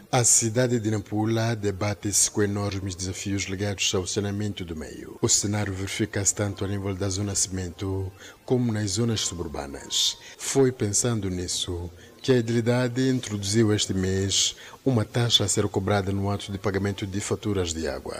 [0.09, 5.19] A cidade de Nampula debate-se com enormes desafios ligados ao saneamento do meio.
[5.21, 8.09] O cenário verifica-se tanto a nível da zona cimento
[8.45, 10.17] como nas zonas suburbanas.
[10.37, 14.55] Foi pensando nisso que a Idilidade introduziu este mês
[14.85, 18.17] uma taxa a ser cobrada no ato de pagamento de faturas de água.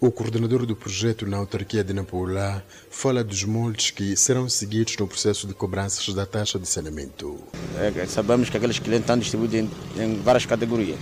[0.00, 5.08] O coordenador do projeto na autarquia de Nampula fala dos moldes que serão seguidos no
[5.08, 7.40] processo de cobranças da taxa de saneamento.
[7.76, 9.58] É, sabemos que aqueles clientes estão distribuídos
[9.96, 11.00] em, em várias categorias.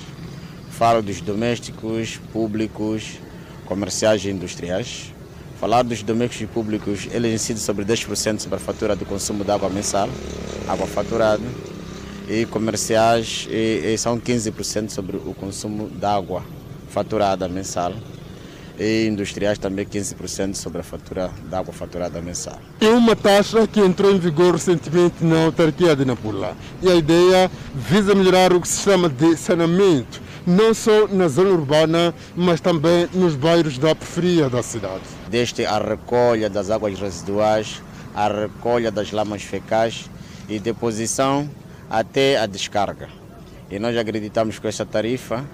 [0.70, 3.18] Falo dos domésticos, públicos,
[3.66, 5.12] comerciais e industriais.
[5.60, 9.50] Falar dos domésticos e públicos, eles incidem sobre 10% sobre a fatura do consumo de
[9.50, 10.08] água mensal,
[10.66, 11.44] água faturada
[12.28, 16.42] e comerciais e, e são 15% sobre o consumo de água
[16.88, 17.92] faturada mensal
[18.78, 22.58] e industriais também 15% sobre a fatura da água faturada mensal.
[22.80, 27.50] É uma taxa que entrou em vigor recentemente na autarquia de Nampula e a ideia
[27.74, 33.78] visa melhorar o sistema de saneamento, não só na zona urbana, mas também nos bairros
[33.78, 35.02] da periferia da cidade.
[35.30, 37.82] Desde a recolha das águas residuais,
[38.14, 40.10] a recolha das lamas fecais
[40.48, 41.48] e deposição
[41.90, 43.08] até a descarga.
[43.70, 45.44] E nós acreditamos que essa tarifa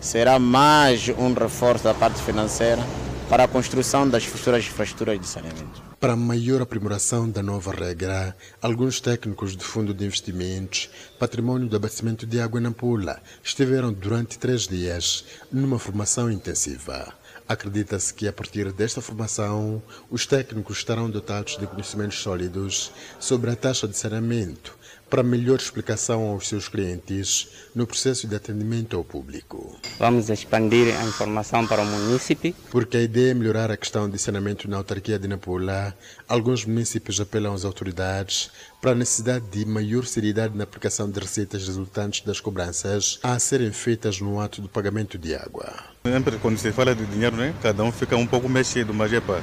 [0.00, 2.82] será mais um reforço da parte financeira
[3.28, 5.82] para a construção das futuras infraestruturas de saneamento.
[6.00, 12.24] Para maior aprimoração da nova regra, alguns técnicos do Fundo de Investimentos Patrimônio do Abastecimento
[12.24, 17.12] de Água em Nampula estiveram durante três dias numa formação intensiva.
[17.48, 23.56] Acredita-se que a partir desta formação, os técnicos estarão dotados de conhecimentos sólidos sobre a
[23.56, 29.78] taxa de saneamento para melhor explicação aos seus clientes no processo de atendimento ao público.
[29.98, 32.54] Vamos expandir a informação para o município.
[32.70, 35.96] Porque a ideia é melhorar a questão de saneamento na autarquia de Nampula,
[36.28, 41.66] alguns municípios apelam às autoridades para a necessidade de maior seriedade na aplicação de receitas
[41.66, 45.74] resultantes das cobranças a serem feitas no ato do pagamento de água.
[46.04, 49.20] Sempre quando se fala de dinheiro, né, cada um fica um pouco mexido, mas é
[49.20, 49.42] para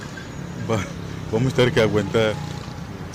[1.31, 2.35] vamos ter que aguentar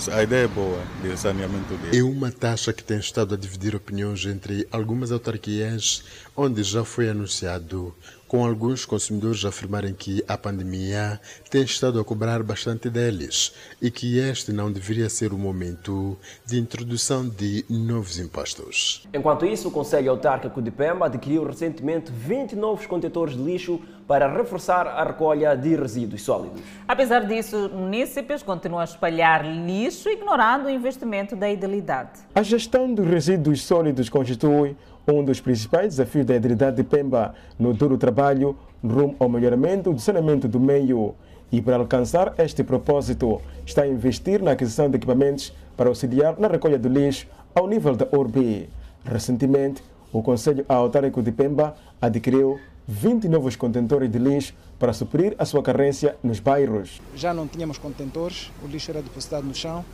[0.09, 1.99] a ideia é boa de saneamento dele.
[1.99, 6.03] É uma taxa que tem estado a dividir opiniões entre algumas autarquias,
[6.35, 7.93] onde já foi anunciado,
[8.31, 14.19] com alguns consumidores afirmarem que a pandemia tem estado a cobrar bastante deles e que
[14.19, 19.05] este não deveria ser o momento de introdução de novos impostos.
[19.13, 24.27] Enquanto isso, o Conselho Autárquico de Pemba adquiriu recentemente 20 novos contentores de lixo para
[24.27, 26.61] reforçar a recolha de resíduos sólidos.
[26.87, 32.19] Apesar disso, munícipes continuam a espalhar lixo, ignorando o investimento da idilidade.
[32.35, 34.75] A gestão dos resíduos sólidos constitui
[35.07, 39.99] um dos principais desafios da idilidade de Pemba no duro trabalho rumo ao melhoramento do
[39.99, 41.15] saneamento do meio.
[41.51, 46.47] E para alcançar este propósito, está a investir na aquisição de equipamentos para auxiliar na
[46.47, 48.69] recolha do lixo ao nível da ORB.
[49.03, 49.83] Recentemente,
[50.13, 55.61] o Conselho Autárquico de Pemba adquiriu 20 novos contentores de lixo para suprir a sua
[55.61, 57.01] carência nos bairros.
[57.15, 59.85] Já não tínhamos contentores, o lixo era depositado no chão,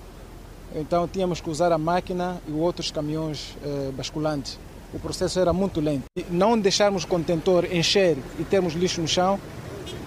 [0.76, 4.60] então tínhamos que usar a máquina e outros caminhões eh, basculantes.
[4.94, 6.06] O processo era muito lento.
[6.18, 9.40] E não deixarmos o contentor encher e termos lixo no chão,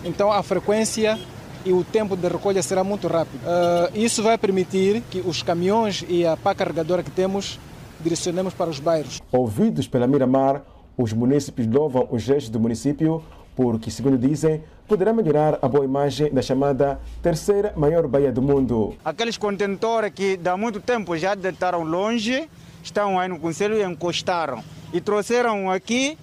[0.05, 1.19] então a frequência
[1.65, 3.41] e o tempo de recolha será muito rápido.
[3.43, 7.59] Uh, isso vai permitir que os caminhões e a pá carregadora que temos
[8.01, 9.21] direcionemos para os bairros.
[9.31, 10.63] Ouvidos pela Miramar,
[10.97, 13.23] os municípios louvam os gestos do município
[13.55, 18.95] porque, segundo dizem, poderá melhorar a boa imagem da chamada terceira maior baía do mundo.
[19.05, 22.49] Aqueles contentores que há muito tempo já deitaram longe,
[22.83, 24.63] estão aí no Conselho e encostaram.
[24.93, 26.19] E trouxeram aqui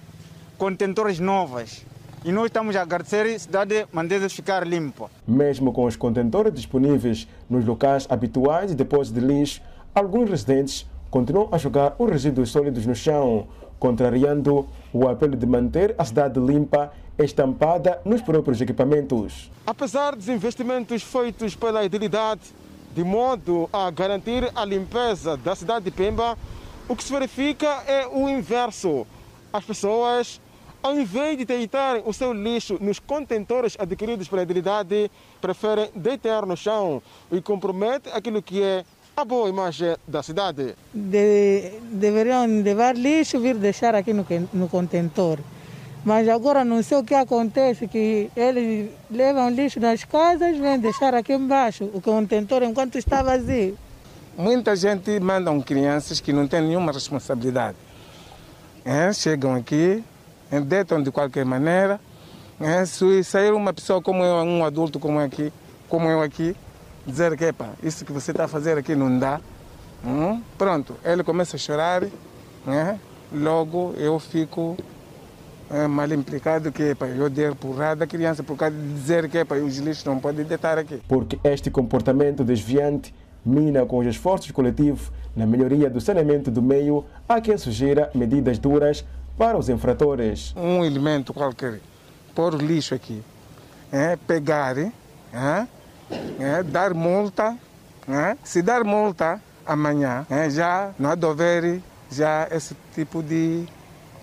[0.56, 1.84] contentores novos.
[2.24, 5.08] E nós estamos a agradecer a cidade Mandeza ficar limpa.
[5.26, 9.62] Mesmo com os contentores disponíveis nos locais habituais de depósito de lixo,
[9.94, 13.46] alguns residentes continuam a jogar os resíduos sólidos no chão,
[13.78, 19.50] contrariando o apelo de manter a cidade limpa estampada nos próprios equipamentos.
[19.66, 22.42] Apesar dos investimentos feitos pela idilidade
[22.98, 26.36] de modo a garantir a limpeza da cidade de Pemba,
[26.88, 29.06] o que se verifica é o inverso.
[29.52, 30.40] As pessoas,
[30.82, 35.08] ao invés de deitarem o seu lixo nos contentores adquiridos pela idilidade,
[35.40, 38.84] preferem deitar no chão e compromete aquilo que é
[39.16, 40.74] A boa imagem da cidade.
[40.92, 45.38] De, deveriam levar lixo vir deixar aqui no, no contentor.
[46.04, 51.14] Mas agora não sei o que acontece, que eles levam lixo das casas, vêm deixar
[51.14, 53.76] aqui embaixo, o contentor enquanto está vazio.
[54.36, 57.76] Muita gente mandam crianças que não têm nenhuma responsabilidade.
[58.84, 60.02] É, chegam aqui,
[60.66, 62.00] deitam de qualquer maneira.
[62.60, 65.52] É, se sair uma pessoa como eu, um adulto como, aqui,
[65.88, 66.56] como eu aqui,
[67.06, 69.40] dizer que epa, isso que você está a fazer aqui não dá.
[70.04, 72.02] Hum, pronto, ele começa a chorar,
[72.64, 72.98] né?
[73.32, 74.76] logo eu fico
[75.70, 79.38] é, mal implicado que epa, eu der porrada à criança por causa de dizer que
[79.38, 81.00] epa, os lixos não podem deitar aqui.
[81.06, 87.04] Porque este comportamento desviante mina com os esforços coletivos na melhoria do saneamento do meio,
[87.28, 89.04] há quem sugira medidas duras
[89.36, 90.52] para os infratores.
[90.56, 91.80] Um elemento qualquer,
[92.34, 93.22] pôr o lixo aqui,
[93.92, 94.90] é, pegar, é,
[95.32, 97.56] é, dar multa,
[98.08, 103.66] é, se dar multa amanhã, é, já não há de haver já esse tipo de,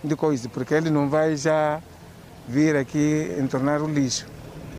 [0.05, 1.81] de coisa, porque ele não vai já
[2.47, 4.27] vir aqui entornar o lixo.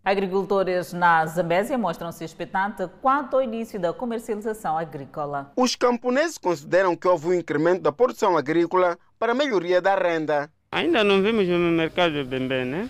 [0.05, 5.51] Agricultores na Zambésia mostram-se expectantes quanto ao início da comercialização agrícola.
[5.57, 10.49] Os camponeses consideram que houve um incremento da produção agrícola para a melhoria da renda.
[10.71, 12.89] Ainda não vimos no mercado bem bem, né?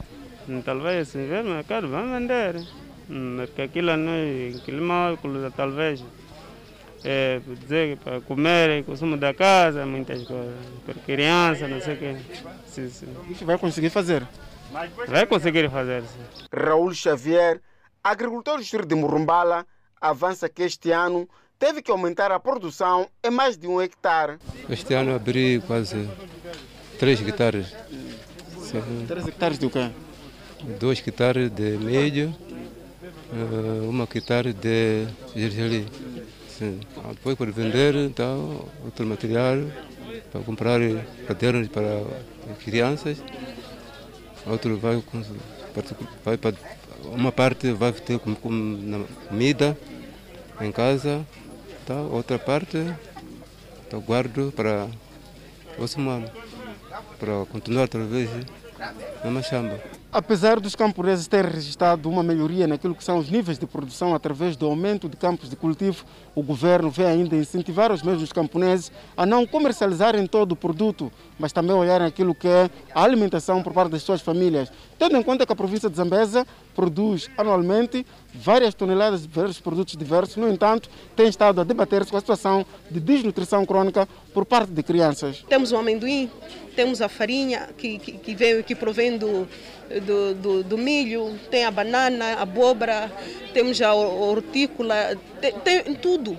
[0.62, 2.62] Talvez se ver no mercado vamos vender.
[3.46, 5.16] Porque aquilo não é clima,
[5.57, 6.05] talvez.
[7.09, 10.55] É, dizer, para comer, consumo da casa, muitas coisas.
[10.85, 12.16] Para criança, não sei o quê.
[12.66, 13.07] Sim, sim.
[13.31, 14.27] Isso vai conseguir fazer?
[15.07, 16.47] Vai conseguir fazer, sim.
[16.53, 17.61] Raul Xavier,
[18.03, 19.64] agricultor do distrito de Murumbala,
[20.01, 21.29] avança que este ano
[21.61, 24.38] teve que aumentar a produção em mais de um hectare.
[24.69, 26.09] Este ano abri quase
[26.99, 27.73] 3 hectares.
[29.07, 29.90] 3 hectares de quê?
[30.81, 32.35] 2 hectares de milho,
[33.33, 35.87] 1 hectare de gergelim.
[37.14, 39.57] Depois para vender então, outro material,
[40.31, 40.81] para comprar
[41.27, 42.03] cadernos para
[42.64, 43.19] crianças
[44.47, 45.03] outro vai,
[46.25, 46.55] vai para
[47.05, 49.77] uma parte vai ter comida
[50.61, 51.27] em casa,
[51.85, 51.95] tá?
[51.95, 52.79] outra parte
[53.90, 54.88] tá, guardo para
[55.79, 56.31] o ano,
[57.19, 58.31] para continuar outra vez
[59.23, 59.81] na machamba.
[60.16, 64.57] Apesar dos camponeses terem registrado uma melhoria naquilo que são os níveis de produção através
[64.57, 69.26] do aumento de campos de cultivo, o governo vem ainda incentivar os mesmos camponeses a
[69.26, 73.90] não comercializarem todo o produto, mas também olharem aquilo que é a alimentação por parte
[73.90, 79.20] das suas famílias, tendo em conta que a província de Zambesa produz anualmente várias toneladas
[79.20, 83.66] de vários produtos diversos, no entanto, tem estado a debater-se com a situação de desnutrição
[83.66, 85.44] crônica por parte de crianças.
[85.46, 86.31] Temos o amendoim,
[86.74, 89.46] temos a farinha que, que, que veio que provém do,
[90.05, 93.11] do, do, do, milho, tem a banana, a abóbora,
[93.53, 96.38] temos a hortícola, tem, tem tudo.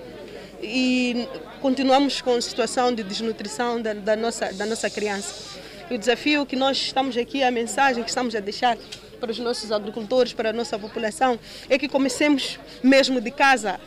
[0.62, 1.26] E
[1.60, 5.58] continuamos com a situação de desnutrição da, da, nossa, da nossa criança.
[5.90, 8.76] E o desafio que nós estamos aqui, a mensagem que estamos a deixar
[9.18, 13.80] para os nossos agricultores, para a nossa população, é que comecemos mesmo de casa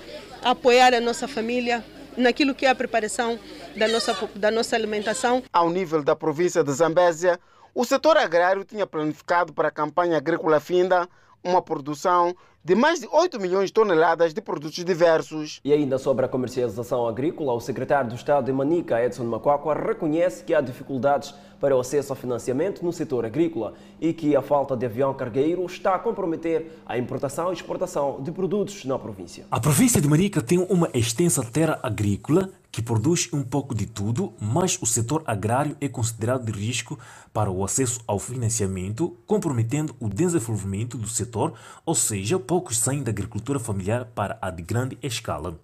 [0.44, 1.84] a apoiar a nossa família
[2.18, 3.40] naquilo que é a preparação
[3.76, 5.44] da nossa, da nossa alimentação.
[5.54, 7.40] Ao nível da província de Zambésia,
[7.74, 11.08] o setor agrário tinha planificado para a campanha agrícola finda
[11.44, 15.60] uma produção de mais de 8 milhões de toneladas de produtos diversos.
[15.66, 20.44] E ainda sobre a comercialização agrícola, o secretário do Estado de Manica, Edson Macuacua, reconhece
[20.44, 24.78] que há dificuldades para o acesso ao financiamento no setor agrícola e que a falta
[24.78, 29.46] de avião cargueiro está a comprometer a importação e exportação de produtos na província.
[29.50, 34.34] A província de Manica tem uma extensa terra agrícola que produz um pouco de tudo,
[34.40, 36.98] mas o setor agrário é considerado de risco
[37.34, 41.54] para o acesso ao financiamento, comprometendo o desenvolvimento do setor,
[41.86, 45.60] ou seja, poucos saem da agricultura familiar para a de grande escala.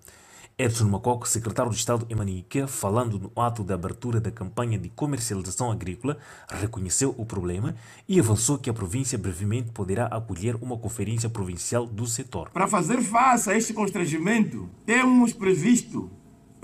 [0.60, 4.89] Edson Macoco, secretário de Estado em Manica, falando no ato de abertura da campanha de
[4.89, 6.17] comercialização agrícola,
[6.50, 7.76] reconheceu o problema
[8.10, 12.50] e avançou que a província brevemente poderá acolher uma conferência provincial do setor.
[12.50, 16.10] Para fazer face a este constrangimento, temos previsto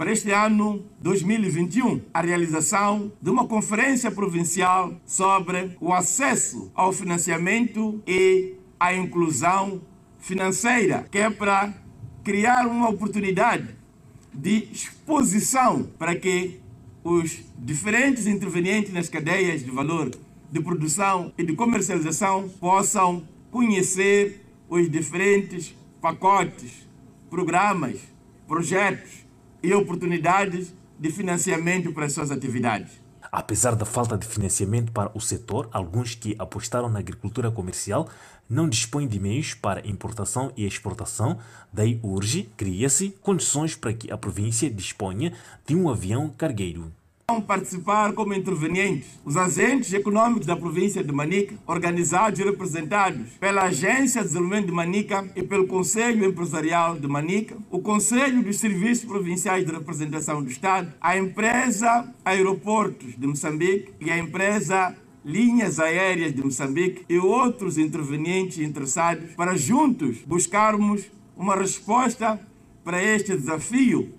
[0.04, 8.04] para este ano 2021 a realização de uma conferência provincial sobre o acesso ao financiamento
[8.06, 9.82] e a inclusão
[10.20, 11.74] financeira, que é para
[12.22, 13.70] criar uma oportunidade
[14.34, 16.60] de exposição para que
[17.01, 20.12] os diferentes intervenientes nas cadeias de valor
[20.51, 26.86] de produção e de comercialização possam conhecer os diferentes pacotes,
[27.30, 28.01] programas,
[28.45, 29.22] projetos
[29.64, 33.01] e oportunidades de financiamento para as suas atividades.
[33.32, 38.07] Apesar da falta de financiamento para o setor, alguns que apostaram na agricultura comercial
[38.47, 41.39] não dispõem de meios para importação e exportação,
[41.72, 45.34] daí urge, cria-se condições para que a província disponha
[45.66, 46.91] de um avião cargueiro
[47.41, 49.07] participar como intervenientes.
[49.24, 54.71] Os agentes econômicos da província de Manica, organizados e representados pela Agência de Desenvolvimento de
[54.74, 60.49] Manica e pelo Conselho Empresarial de Manica, o Conselho dos Serviços Provinciais de Representação do
[60.49, 64.93] Estado, a empresa Aeroportos de Moçambique e a empresa
[65.24, 72.38] linhas aéreas de Moçambique e outros intervenientes interessados para juntos buscarmos uma resposta
[72.84, 74.13] para este desafio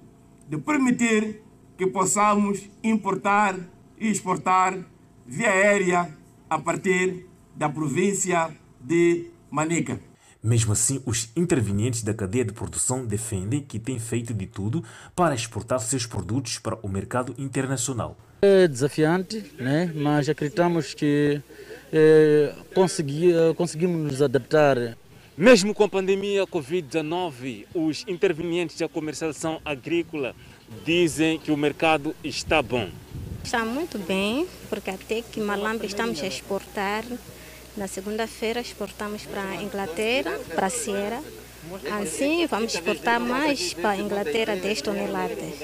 [0.48, 1.43] de permitir
[1.76, 3.56] que possamos importar
[3.98, 4.78] e exportar
[5.26, 6.16] via aérea
[6.48, 8.50] a partir da província
[8.80, 9.98] de Manica.
[10.42, 14.84] Mesmo assim, os intervenientes da cadeia de produção defendem que têm feito de tudo
[15.16, 18.16] para exportar seus produtos para o mercado internacional.
[18.42, 19.90] É desafiante, né?
[19.94, 21.40] mas acreditamos que
[21.90, 24.98] é, consegui, conseguimos nos adaptar.
[25.36, 30.36] Mesmo com a pandemia Covid-19, os intervenientes da comercialização agrícola
[30.84, 32.88] dizem que o mercado está bom.
[33.42, 37.04] Está muito bem, porque até que Malambe estamos a exportar.
[37.76, 41.22] Na segunda-feira exportamos para a Inglaterra, para a Sierra.
[42.00, 45.54] Assim, vamos exportar mais para a Inglaterra 10 toneladas.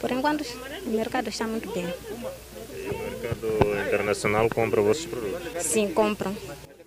[0.00, 0.44] Por enquanto,
[0.86, 1.84] o mercado está muito bem.
[1.84, 5.62] O mercado internacional compra vossos produtos?
[5.62, 6.34] Sim, compram.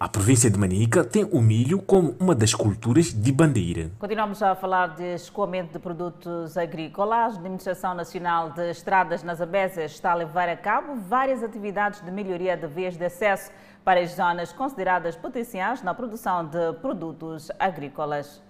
[0.04, 3.90] A província de Manica tem o milho como uma das culturas de bandeira.
[3.98, 7.36] Continuamos a falar de escoamento de produtos agrícolas.
[7.36, 12.12] A Administração Nacional de Estradas na Zambésia está a levar a cabo várias atividades de
[12.12, 13.50] melhoria de vias de acesso
[13.86, 18.44] para as zonas consideradas potenciais na produção de produtos agrícolas.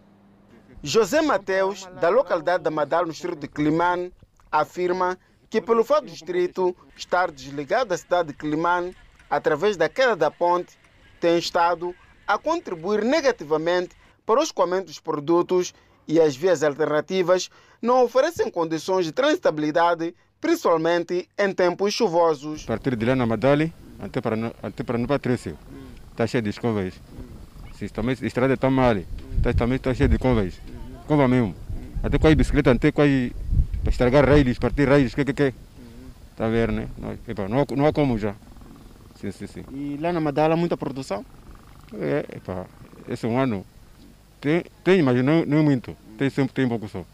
[0.82, 4.12] José Mateus, da localidade da Madal, no distrito de Climane,
[4.52, 5.20] afirma
[5.52, 8.96] que pelo fato do distrito estar desligado da cidade de Climane,
[9.30, 10.82] através da queda da ponte,
[11.24, 11.96] tem estado
[12.28, 13.96] a contribuir negativamente
[14.26, 15.74] para o escoamento dos produtos
[16.06, 17.50] e as vias alternativas
[17.82, 22.66] não oferecem condições de transitabilidade, principalmente em tempos chuvosos.
[22.66, 25.58] A partir de lá na Madali, até para, até para no Patrício,
[26.12, 26.94] está cheio de escovas.
[27.94, 28.96] Também a estrada está mal,
[29.42, 30.60] tá, também está cheio de convés.
[31.08, 31.56] Cova mesmo.
[32.02, 33.06] Até com a bicicleta, até com a,
[33.82, 35.54] para estragar raízes, partir raízes, que que que.
[36.32, 36.88] Está a ver, né?
[36.98, 37.18] Não,
[37.48, 38.36] não, não há como já.
[39.24, 39.64] Sim, sim, sim.
[39.72, 41.26] E lá na Madala muita produção?
[41.94, 42.66] É, epa,
[43.08, 43.66] esse é um ano
[44.42, 45.96] tem, tem mas não, não é muito.
[46.18, 47.06] Tem sempre tem pouco só.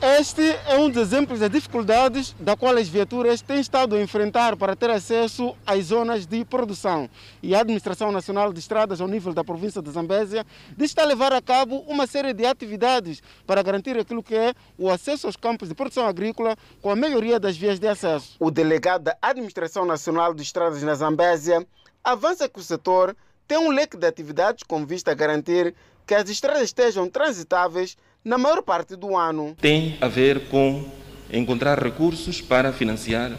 [0.00, 4.56] Este é um dos exemplos das dificuldades da qual as viaturas têm estado a enfrentar
[4.56, 7.08] para ter acesso às zonas de produção.
[7.42, 10.44] E a Administração Nacional de Estradas, ao nível da província de Zambésia,
[10.78, 14.90] está a levar a cabo uma série de atividades para garantir aquilo que é o
[14.90, 18.36] acesso aos campos de produção agrícola com a melhoria das vias de acesso.
[18.38, 21.66] O delegado da Administração Nacional de Estradas na Zambésia
[22.04, 23.16] avança que o setor
[23.48, 25.74] tem um leque de atividades com vista a garantir
[26.06, 27.96] que as estradas estejam transitáveis
[28.26, 29.56] na maior parte do ano.
[29.60, 30.84] Tem a ver com
[31.32, 33.30] encontrar recursos para financiar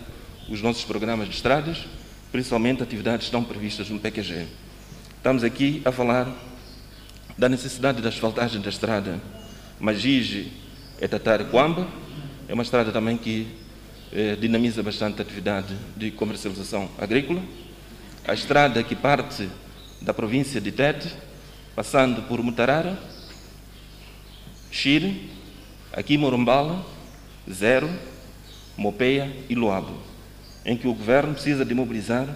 [0.49, 1.85] os nossos programas de estradas,
[2.31, 4.47] principalmente atividades estão previstas no PQG.
[5.17, 6.33] Estamos aqui a falar
[7.37, 9.19] da necessidade da asfaltagem da estrada
[9.77, 10.53] Magige
[11.01, 11.85] Etatare Quamba,
[12.47, 13.45] é uma estrada também que
[14.13, 17.41] eh, dinamiza bastante a atividade de comercialização agrícola.
[18.25, 19.49] A estrada que parte
[20.01, 21.13] da província de Tete,
[21.75, 22.97] passando por Mutarara,
[24.77, 25.27] Xire,
[25.91, 26.85] aqui Morumbala,
[27.51, 27.89] Zero,
[28.77, 29.97] Mopeia e Luabo,
[30.63, 32.27] em que o governo precisa de mobilizar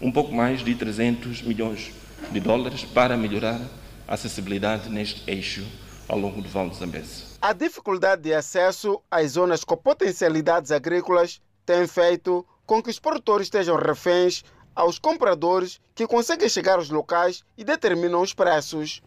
[0.00, 1.90] um pouco mais de 300 milhões
[2.30, 3.60] de dólares para melhorar
[4.06, 5.66] a acessibilidade neste eixo
[6.06, 7.24] ao longo do Vale do Zambeze.
[7.42, 13.46] A dificuldade de acesso às zonas com potencialidades agrícolas tem feito com que os produtores
[13.46, 19.02] estejam reféns aos compradores que conseguem chegar aos locais e determinam os preços.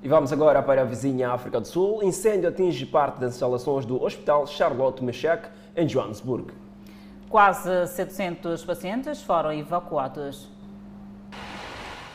[0.00, 2.04] E vamos agora para a vizinha África do Sul.
[2.04, 6.52] Incêndio atinge parte das instalações do Hospital Charlotte Meshach, em Johannesburg.
[7.28, 10.48] Quase 700 pacientes foram evacuados.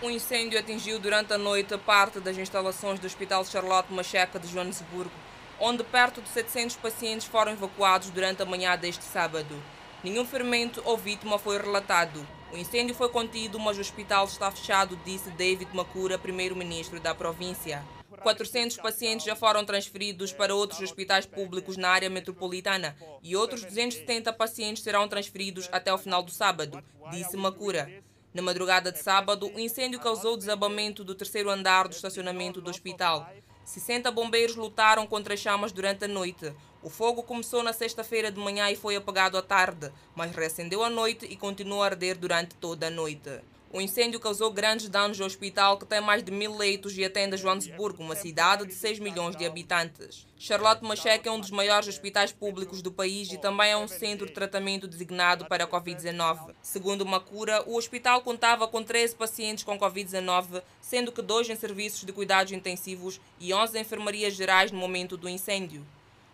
[0.01, 5.11] Um incêndio atingiu durante a noite parte das instalações do Hospital Charlotte Macheca de Joanesburgo,
[5.59, 9.55] onde perto de 700 pacientes foram evacuados durante a manhã deste sábado.
[10.03, 12.27] Nenhum ferimento ou vítima foi relatado.
[12.51, 17.81] O incêndio foi contido, mas o hospital está fechado, disse David Makura, primeiro-ministro da província.
[18.21, 24.31] 400 pacientes já foram transferidos para outros hospitais públicos na área metropolitana e outros 270
[24.33, 27.89] pacientes serão transferidos até o final do sábado, disse Makura.
[28.33, 33.29] Na madrugada de sábado, o incêndio causou desabamento do terceiro andar do estacionamento do hospital.
[33.65, 36.53] 60 bombeiros lutaram contra as chamas durante a noite.
[36.81, 40.89] O fogo começou na sexta-feira de manhã e foi apagado à tarde, mas reacendeu à
[40.89, 43.41] noite e continuou a arder durante toda a noite.
[43.73, 47.33] O incêndio causou grandes danos ao hospital, que tem mais de mil leitos e atende
[47.33, 50.27] a Joanesburgo, uma cidade de 6 milhões de habitantes.
[50.37, 54.27] Charlotte Machek é um dos maiores hospitais públicos do país e também é um centro
[54.27, 56.53] de tratamento designado para a Covid-19.
[56.61, 62.05] Segundo Macura, o hospital contava com 13 pacientes com Covid-19, sendo que dois em serviços
[62.05, 65.83] de cuidados intensivos e 11 enfermarias gerais no momento do incêndio.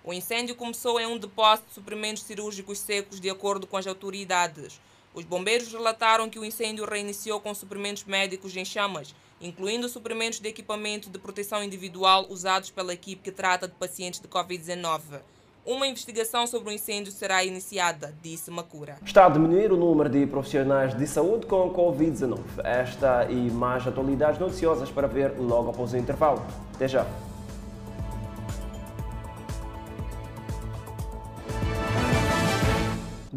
[0.04, 4.78] O incêndio começou em um depósito de suprimentos cirúrgicos secos, de acordo com as autoridades.
[5.14, 10.50] Os bombeiros relataram que o incêndio reiniciou com suprimentos médicos em chamas, incluindo suprimentos de
[10.50, 15.22] equipamento de proteção individual usados pela equipe que trata de pacientes de Covid-19.
[15.66, 18.98] Uma investigação sobre o incêndio será iniciada, disse Macura.
[19.06, 22.40] Está a diminuir o número de profissionais de saúde com Covid-19.
[22.64, 26.44] Esta e mais atualidades noticiosas para ver logo após o intervalo.
[26.74, 27.06] Até já.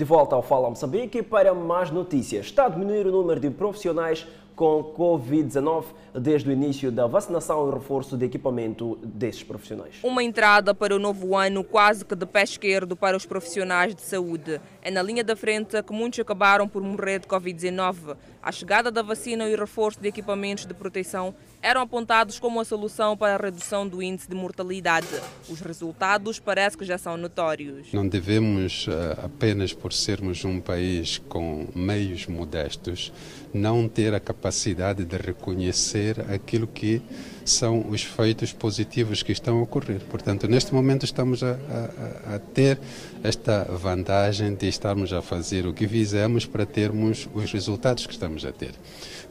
[0.03, 2.47] De volta ao Fala Moçambique para mais notícias.
[2.47, 4.27] Está a diminuir o número de profissionais
[4.57, 10.01] com Covid-19 desde o início da vacinação e reforço de equipamento desses profissionais.
[10.03, 14.03] Uma entrada para o novo ano quase que de pé esquerdo para os profissionais de
[14.03, 14.61] saúde.
[14.83, 18.17] É na linha da frente que muitos acabaram por morrer de Covid-19.
[18.43, 21.33] A chegada da vacina e o reforço de equipamentos de proteção
[21.63, 25.07] eram apontados como a solução para a redução do índice de mortalidade.
[25.49, 27.93] Os resultados parece que já são notórios.
[27.93, 33.13] Não devemos, eh, apenas por sermos um país com meios modestos,
[33.55, 37.01] não ter a capacidade de reconhecer aquilo que
[37.45, 40.01] são os feitos positivos que estão a ocorrer.
[40.11, 42.79] Portanto, neste momento estamos a, a, a ter
[43.23, 48.45] esta vantagem de estarmos a fazer o que fizemos para termos os resultados que estamos
[48.45, 48.73] a ter.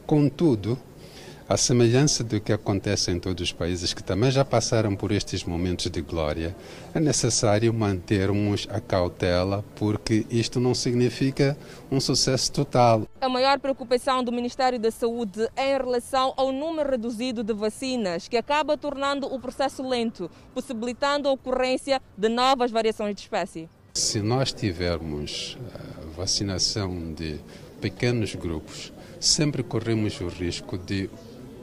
[0.06, 0.78] Contudo,
[1.52, 5.44] a semelhança do que acontece em todos os países que também já passaram por estes
[5.44, 6.56] momentos de glória,
[6.94, 11.54] é necessário mantermos a cautela, porque isto não significa
[11.90, 13.06] um sucesso total.
[13.20, 18.28] A maior preocupação do Ministério da Saúde é em relação ao número reduzido de vacinas,
[18.28, 23.68] que acaba tornando o processo lento, possibilitando a ocorrência de novas variações de espécie.
[23.92, 27.38] Se nós tivermos a vacinação de
[27.78, 28.90] pequenos grupos,
[29.20, 31.10] sempre corremos o risco de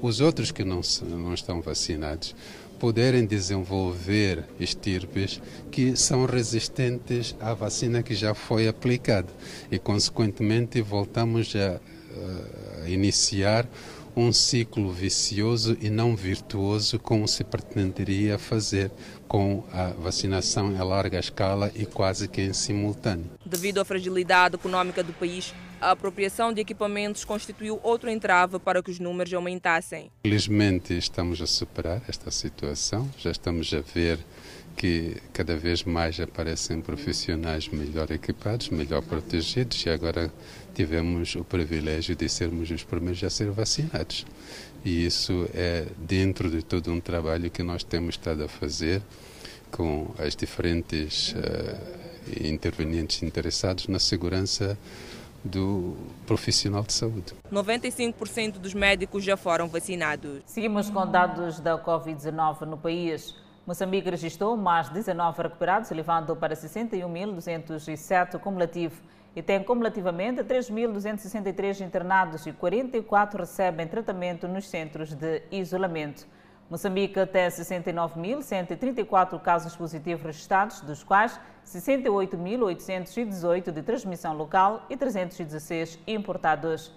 [0.01, 2.35] os outros que não, não estão vacinados
[2.79, 9.27] poderem desenvolver estirpes que são resistentes à vacina que já foi aplicada
[9.69, 11.79] e, consequentemente, voltamos a,
[12.83, 13.67] a iniciar
[14.15, 18.91] um ciclo vicioso e não virtuoso como se pretenderia fazer
[19.27, 23.29] com a vacinação a larga escala e quase que em simultâneo.
[23.45, 28.91] Devido à fragilidade econômica do país, a apropriação de equipamentos constituiu outro entrave para que
[28.91, 30.11] os números aumentassem.
[30.23, 34.19] Felizmente estamos a superar esta situação, já estamos a ver
[34.75, 40.31] que cada vez mais aparecem profissionais melhor equipados, melhor protegidos e agora
[40.73, 44.25] tivemos o privilégio de sermos os primeiros a ser vacinados.
[44.85, 49.01] E isso é dentro de todo um trabalho que nós temos estado a fazer
[49.69, 54.77] com as diferentes uh, intervenientes interessados na segurança
[55.43, 57.33] do profissional de saúde.
[57.51, 60.41] 95% dos médicos já foram vacinados.
[60.45, 63.35] Seguimos com dados da Covid-19 no país.
[63.65, 68.99] Moçambique registrou mais 19 recuperados, elevando para 61.207 cumulativo
[69.35, 76.27] e tem cumulativamente 3.263 internados e 44 recebem tratamento nos centros de isolamento.
[76.69, 86.93] Moçambique tem 69.134 casos positivos registrados, dos quais 68.818 de transmissão local e 316 importados.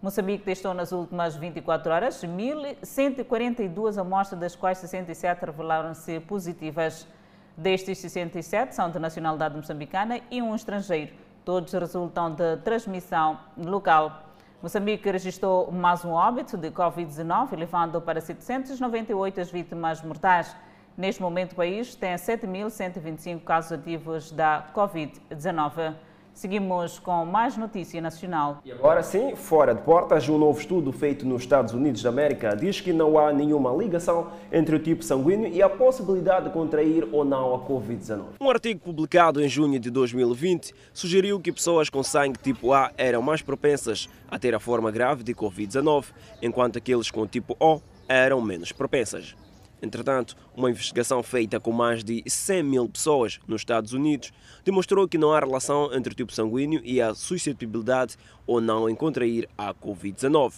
[0.00, 7.08] Moçambique testou nas últimas 24 horas 1.142 amostras, das quais 67 revelaram-se positivas.
[7.56, 11.12] Destes, 67 são de nacionalidade moçambicana e um estrangeiro.
[11.44, 14.25] Todos resultam de transmissão local.
[14.66, 20.56] Moçambique registrou mais um óbito de Covid-19, elevando para 798 as vítimas mortais.
[20.96, 25.94] Neste momento, o país tem 7.125 casos ativos da Covid-19.
[26.36, 28.60] Seguimos com mais notícia nacional.
[28.62, 32.54] E agora sim, fora de portas, um novo estudo feito nos Estados Unidos da América
[32.54, 37.08] diz que não há nenhuma ligação entre o tipo sanguíneo e a possibilidade de contrair
[37.10, 38.34] ou não a Covid-19.
[38.38, 43.22] Um artigo publicado em junho de 2020 sugeriu que pessoas com sangue tipo A eram
[43.22, 46.04] mais propensas a ter a forma grave de Covid-19,
[46.42, 49.34] enquanto aqueles com tipo O eram menos propensas.
[49.82, 54.32] Entretanto, uma investigação feita com mais de 100 mil pessoas nos Estados Unidos
[54.64, 58.16] demonstrou que não há relação entre o tipo sanguíneo e a suscetibilidade
[58.46, 60.54] ou não em contrair a Covid-19.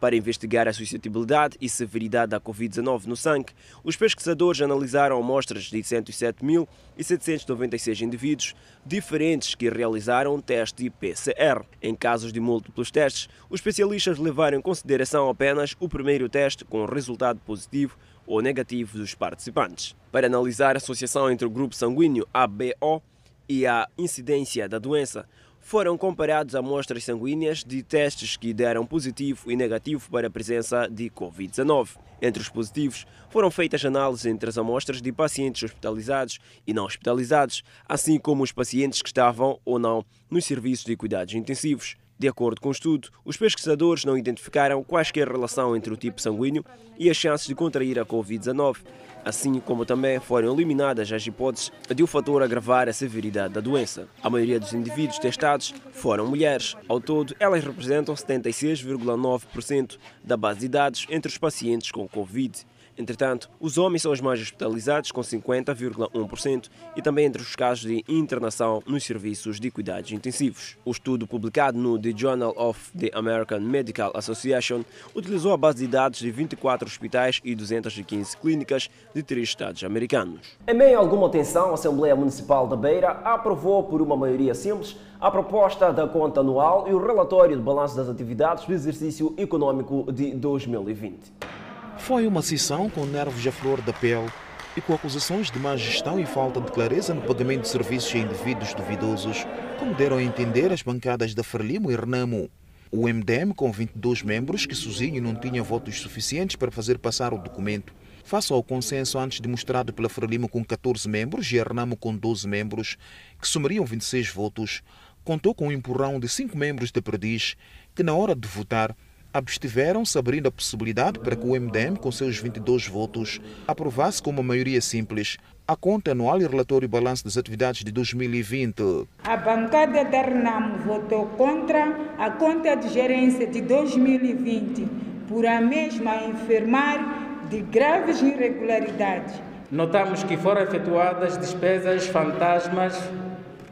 [0.00, 3.52] Para investigar a suscetibilidade e severidade da Covid-19 no sangue,
[3.84, 11.66] os pesquisadores analisaram amostras de 107.796 indivíduos diferentes que realizaram um teste PCR.
[11.82, 16.86] Em casos de múltiplos testes, os especialistas levaram em consideração apenas o primeiro teste com
[16.86, 17.98] resultado positivo
[18.30, 19.96] ou negativo dos participantes.
[20.12, 23.02] Para analisar a associação entre o grupo sanguíneo ABO
[23.48, 25.26] e a incidência da doença,
[25.58, 31.10] foram comparados amostras sanguíneas de testes que deram positivo e negativo para a presença de
[31.10, 31.98] Covid-19.
[32.22, 37.64] Entre os positivos, foram feitas análises entre as amostras de pacientes hospitalizados e não hospitalizados,
[37.88, 41.96] assim como os pacientes que estavam ou não nos serviços de cuidados intensivos.
[42.20, 46.62] De acordo com o estudo, os pesquisadores não identificaram quaisquer relação entre o tipo sanguíneo
[46.98, 48.76] e as chances de contrair a Covid-19,
[49.24, 54.06] assim como também foram eliminadas as hipóteses de o fator agravar a severidade da doença.
[54.22, 56.76] A maioria dos indivíduos testados foram mulheres.
[56.86, 62.66] Ao todo, elas representam 76,9% da base de dados entre os pacientes com Covid.
[63.00, 68.04] Entretanto, os homens são os mais hospitalizados, com 50,1%, e também entre os casos de
[68.06, 70.76] internação nos serviços de cuidados intensivos.
[70.84, 74.84] O estudo publicado no The Journal of the American Medical Association
[75.14, 80.58] utilizou a base de dados de 24 hospitais e 215 clínicas de três estados americanos.
[80.68, 84.94] Em meio a alguma tensão, a Assembleia Municipal da Beira aprovou por uma maioria simples
[85.18, 90.12] a proposta da conta anual e o relatório de balanço das atividades do exercício econômico
[90.12, 91.59] de 2020.
[92.00, 94.28] Foi uma sessão com nervos à flor da pele
[94.76, 98.18] e com acusações de má gestão e falta de clareza no pagamento de serviços a
[98.18, 99.46] indivíduos duvidosos,
[99.78, 102.50] como deram a entender as bancadas da Frelimo e Renamo.
[102.90, 107.38] O MDM, com 22 membros, que sozinho não tinha votos suficientes para fazer passar o
[107.38, 107.94] documento,
[108.24, 112.48] face ao consenso antes demonstrado pela Frelimo com 14 membros e a Renamo com 12
[112.48, 112.96] membros,
[113.40, 114.82] que somariam 26 votos,
[115.22, 117.56] contou com um empurrão de 5 membros da Perdiz,
[117.94, 118.96] que na hora de votar
[119.32, 124.42] abstiveram-se, abrindo a possibilidade para que o MDM, com seus 22 votos, aprovasse com uma
[124.42, 129.06] maioria simples a conta anual e relatório e balanço das atividades de 2020.
[129.22, 134.88] A bancada da RENAMO votou contra a conta de gerência de 2020
[135.28, 139.40] por a mesma enfermar de graves irregularidades.
[139.70, 143.00] Notamos que foram efetuadas despesas fantasmas,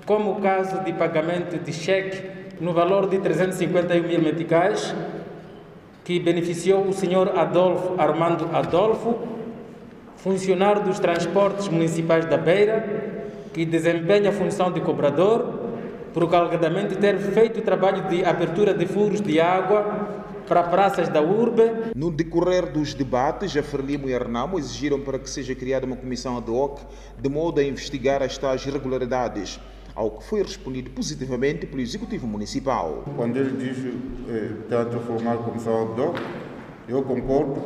[0.06, 4.94] como o caso de pagamento de cheque no valor de 351 mil meticais,
[6.08, 9.18] que beneficiou o senhor Adolfo Armando Adolfo,
[10.16, 15.68] funcionário dos transportes municipais da Beira, que desempenha a função de cobrador,
[16.14, 21.20] por alegadamente ter feito o trabalho de abertura de furos de água para praças da
[21.20, 21.92] urbe.
[21.94, 25.96] No decorrer dos debates, a Frelimo e a Renamo exigiram para que seja criada uma
[25.96, 26.80] comissão ad hoc
[27.20, 29.60] de modo a investigar as tais irregularidades
[29.98, 33.02] ao que foi respondido positivamente pelo Executivo Municipal.
[33.16, 33.84] Quando ele diz
[34.28, 36.20] eh, tanto formar comissão ad hoc,
[36.88, 37.60] eu concordo.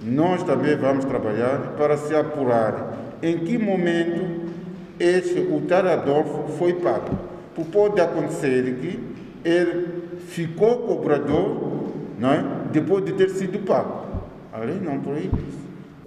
[0.00, 4.50] Nós também vamos trabalhar para se apurar em que momento
[4.98, 7.18] esse, o tal Adolfo foi pago.
[7.54, 8.98] Porque pode acontecer que
[9.44, 12.42] ele ficou cobrador não é?
[12.72, 14.06] depois de ter sido pago.
[14.50, 15.60] A lei não proíbe isso.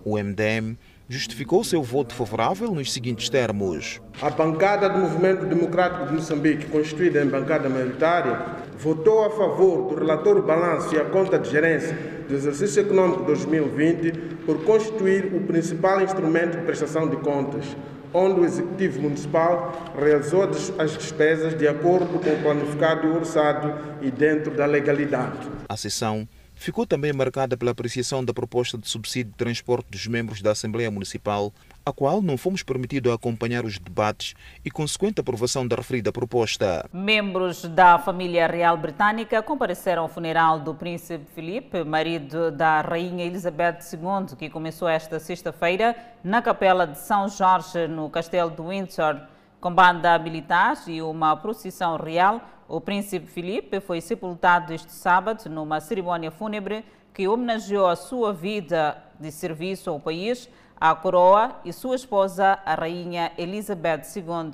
[0.04, 0.76] O MDM
[1.08, 4.01] justificou seu voto favorável nos seguintes termos.
[4.22, 8.39] A bancada do Movimento Democrático de Moçambique, constituída em bancada maioritária,
[8.78, 11.97] votou a favor do relatório balanço e a conta de gerência
[12.28, 14.12] do exercício econômico 2020
[14.45, 17.66] por constituir o principal instrumento de prestação de contas,
[18.14, 20.43] onde o Executivo Municipal realizou
[20.78, 25.49] as despesas de acordo com o planificado e orçado e dentro da legalidade.
[25.68, 26.28] A sessão
[26.64, 30.89] ficou também marcada pela apreciação da proposta de subsídio de transporte dos membros da Assembleia
[30.89, 31.51] Municipal,
[31.86, 34.34] a qual não fomos permitidos acompanhar os debates
[34.64, 36.89] e consequente aprovação da referida proposta.
[36.93, 43.80] Membros da família real britânica compareceram ao funeral do príncipe Filipe, marido da rainha Elizabeth
[43.91, 45.93] II, que começou esta sexta-feira
[46.24, 49.32] na capela de São Jorge, no castelo de Windsor.
[49.64, 55.80] Com banda militar e uma procissão real, o príncipe Filipe foi sepultado este sábado numa
[55.80, 56.84] cerimônia fúnebre
[57.14, 62.76] que homenageou a sua vida de serviço ao país, a coroa e sua esposa, a
[62.76, 64.51] rainha Elizabeth II.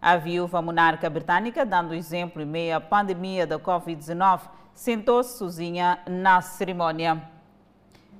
[0.00, 4.40] A viúva monarca britânica, dando exemplo em meio à pandemia da Covid-19,
[4.74, 7.22] sentou-se sozinha na cerimônia.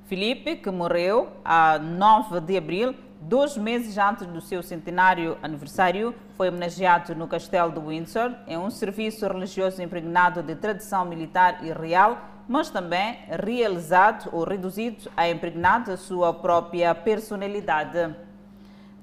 [0.04, 6.48] Filipe, que morreu a 9 de abril, dois meses antes do seu centenário aniversário, foi
[6.48, 12.18] homenageado no Castelo de Windsor em um serviço religioso impregnado de tradição militar e real,
[12.48, 18.14] mas também realizado ou reduzido a impregnar a sua própria personalidade.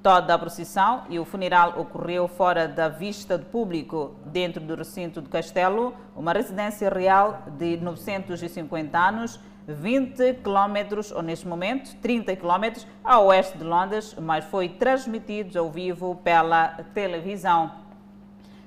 [0.03, 5.21] Toda a procissão e o funeral ocorreu fora da vista do público, dentro do recinto
[5.21, 9.39] do castelo, uma residência real de 950 anos,
[9.73, 15.69] 20 quilômetros, ou neste momento 30 quilômetros, a oeste de Londres, mas foi transmitido ao
[15.69, 17.71] vivo pela televisão.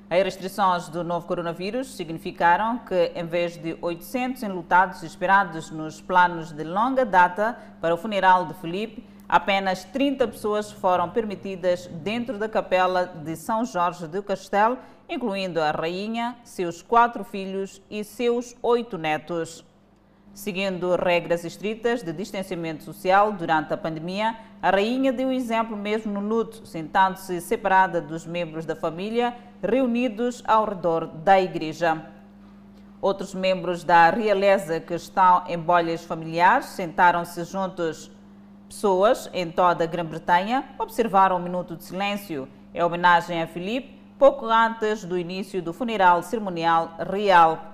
[0.08, 6.52] As restrições do novo coronavírus significaram que, em vez de 800 enlutados esperados nos planos
[6.52, 12.50] de longa data para o funeral de Felipe, Apenas 30 pessoas foram permitidas dentro da
[12.50, 14.76] capela de São Jorge do Castelo,
[15.08, 19.64] incluindo a rainha, seus quatro filhos e seus oito netos.
[20.34, 26.26] Seguindo regras estritas de distanciamento social durante a pandemia, a rainha deu exemplo mesmo no
[26.26, 32.06] luto, sentando-se separada dos membros da família reunidos ao redor da igreja.
[32.98, 38.10] Outros membros da realeza que estão em bolhas familiares sentaram-se juntos.
[38.68, 44.46] Pessoas em toda a Grã-Bretanha observaram um minuto de silêncio em homenagem a Filipe, pouco
[44.46, 47.71] antes do início do funeral cerimonial real.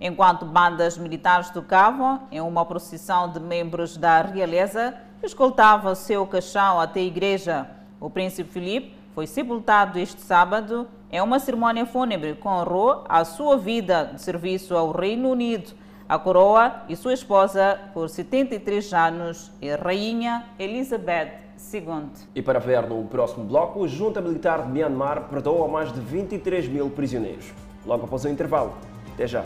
[0.00, 7.00] Enquanto bandas militares tocavam em uma procissão de membros da realeza, escoltava seu caixão até
[7.00, 7.70] a igreja.
[8.00, 13.56] O príncipe Filipe foi sepultado este sábado em uma cerimônia fúnebre que honrou a sua
[13.56, 19.74] vida de serviço ao Reino Unido a coroa e sua esposa por 73 anos e
[19.74, 21.32] rainha Elizabeth
[21.72, 22.08] II.
[22.34, 26.68] E para ver no próximo bloco, a Junta Militar de Myanmar perdoa mais de 23
[26.68, 27.52] mil prisioneiros.
[27.86, 28.74] Logo após o intervalo.
[29.14, 29.44] Até já.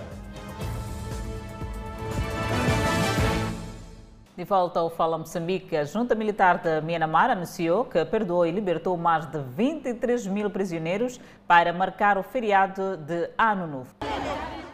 [4.38, 8.96] De volta ao Fala Moçambique, a Junta Militar de Myanmar anunciou que perdoou e libertou
[8.96, 13.96] mais de 23 mil prisioneiros para marcar o feriado de Ano Novo.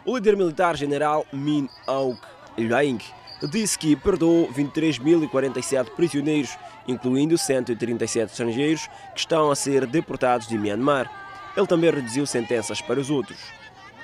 [0.05, 2.15] O líder militar general Min Aung
[2.55, 2.99] Hlaing
[3.49, 6.55] disse que perdoou 23.047 prisioneiros,
[6.87, 11.09] incluindo 137 estrangeiros que estão a ser deportados de Myanmar.
[11.57, 13.39] Ele também reduziu sentenças para os outros.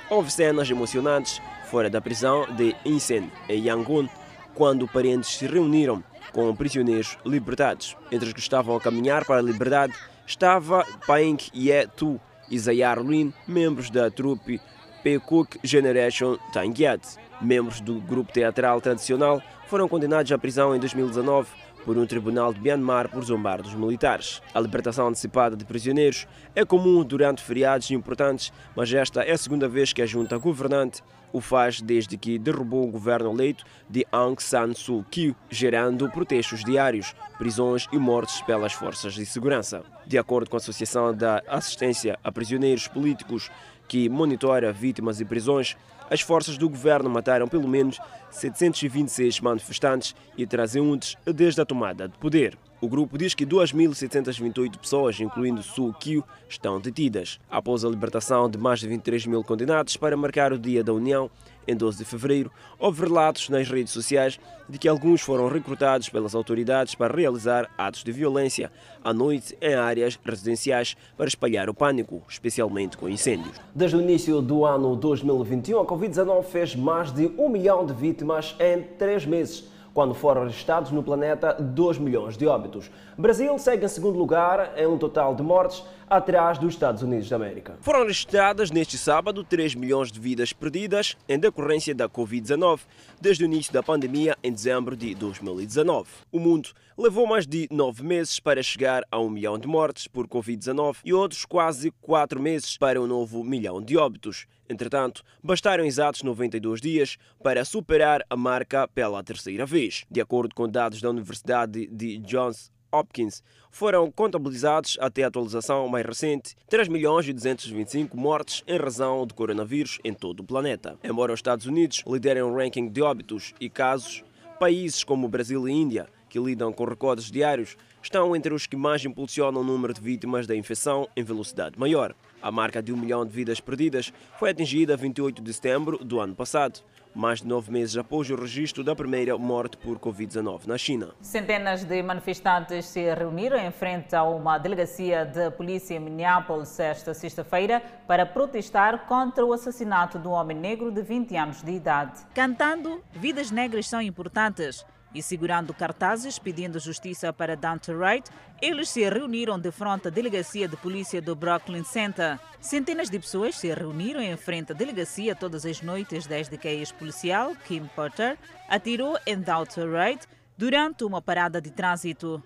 [0.09, 4.09] Houve cenas emocionantes fora da prisão de Insen, em Yangon,
[4.54, 7.95] quando parentes se reuniram com prisioneiros libertados.
[8.12, 9.93] Entre os que estavam a caminhar para a liberdade
[10.26, 14.60] estava Paeng Ye Tu e Zayar Lin, membros da trupe
[15.04, 17.18] Pecook Generation Tangyat.
[17.41, 21.49] Membros do grupo teatral tradicional foram condenados à prisão em 2019
[21.84, 24.41] por um tribunal de Myanmar por zombar dos militares.
[24.54, 29.68] A libertação antecipada de prisioneiros é comum durante feriados importantes, mas esta é a segunda
[29.68, 31.02] vez que a junta governante
[31.34, 36.64] o faz desde que derrubou o governo eleito de Aung San Suu Kyi, gerando protestos
[36.64, 39.84] diários, prisões e mortes pelas forças de segurança.
[40.06, 43.50] De acordo com a Associação da Assistência a Prisioneiros Políticos,
[43.88, 45.76] que monitora vítimas e prisões,
[46.10, 52.18] as forças do governo mataram pelo menos 726 manifestantes e transeuntes desde a tomada de
[52.18, 52.58] poder.
[52.82, 57.40] O grupo diz que 2.728 pessoas, incluindo Su Kyu, estão detidas.
[57.48, 61.30] Após a libertação de mais de 23 mil condenados para marcar o Dia da União,
[61.68, 66.34] em 12 de fevereiro, houve relatos nas redes sociais de que alguns foram recrutados pelas
[66.34, 68.72] autoridades para realizar atos de violência
[69.04, 73.62] à noite em áreas residenciais para espalhar o pânico, especialmente com incêndios.
[73.76, 78.56] Desde o início do ano 2021, a Covid-19 fez mais de um milhão de vítimas
[78.60, 82.89] em três meses quando foram registrados no planeta 2 milhões de óbitos.
[83.22, 87.36] Brasil segue em segundo lugar em um total de mortes, atrás dos Estados Unidos da
[87.36, 87.78] América.
[87.80, 92.80] Foram registradas neste sábado 3 milhões de vidas perdidas em decorrência da Covid-19
[93.22, 96.09] desde o início da pandemia em dezembro de 2019.
[96.32, 100.28] O mundo levou mais de nove meses para chegar a um milhão de mortes por
[100.28, 104.47] Covid-19 e outros quase quatro meses para um novo milhão de óbitos.
[104.67, 110.05] Entretanto, bastaram exatos 92 dias para superar a marca pela terceira vez.
[110.09, 116.06] De acordo com dados da Universidade de Johns Hopkins, foram contabilizados até a atualização mais
[116.06, 120.98] recente 3 milhões e 225 mortes em razão do coronavírus em todo o planeta.
[121.04, 124.24] Embora os Estados Unidos liderem o ranking de óbitos e casos,
[124.60, 129.04] países como Brasil e Índia, que lidam com recordes diários, estão entre os que mais
[129.04, 132.16] impulsionam o número de vítimas da infecção em velocidade maior.
[132.42, 136.20] A marca de um milhão de vidas perdidas foi atingida a 28 de setembro do
[136.20, 136.82] ano passado,
[137.14, 141.09] mais de nove meses após o registro da primeira morte por Covid-19 na China.
[141.22, 147.14] Centenas de manifestantes se reuniram em frente a uma delegacia de polícia em Minneapolis esta
[147.14, 152.22] sexta-feira para protestar contra o assassinato do homem negro de 20 anos de idade.
[152.34, 158.30] Cantando Vidas Negras são importantes e segurando cartazes pedindo justiça para Dante Wright,
[158.62, 162.39] eles se reuniram de frente à delegacia de polícia do Brooklyn Center.
[162.59, 166.72] Centenas de pessoas se reuniram em frente à delegacia todas as noites desde que a
[166.72, 168.38] ex-policial, Kim Potter,
[168.70, 172.41] atirou em Dante Wright durante uma parada de trânsito.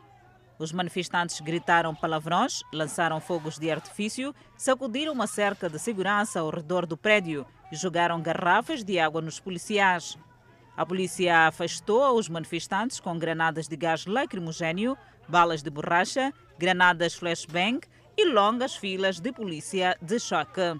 [0.57, 6.85] Os manifestantes gritaram palavrões, lançaram fogos de artifício, sacudiram uma cerca de segurança ao redor
[6.85, 10.17] do prédio e jogaram garrafas de água nos policiais.
[10.77, 14.97] A polícia afastou os manifestantes com granadas de gás lacrimogênio,
[15.27, 17.79] balas de borracha, granadas flashbang
[18.17, 20.79] e longas filas de polícia de choque.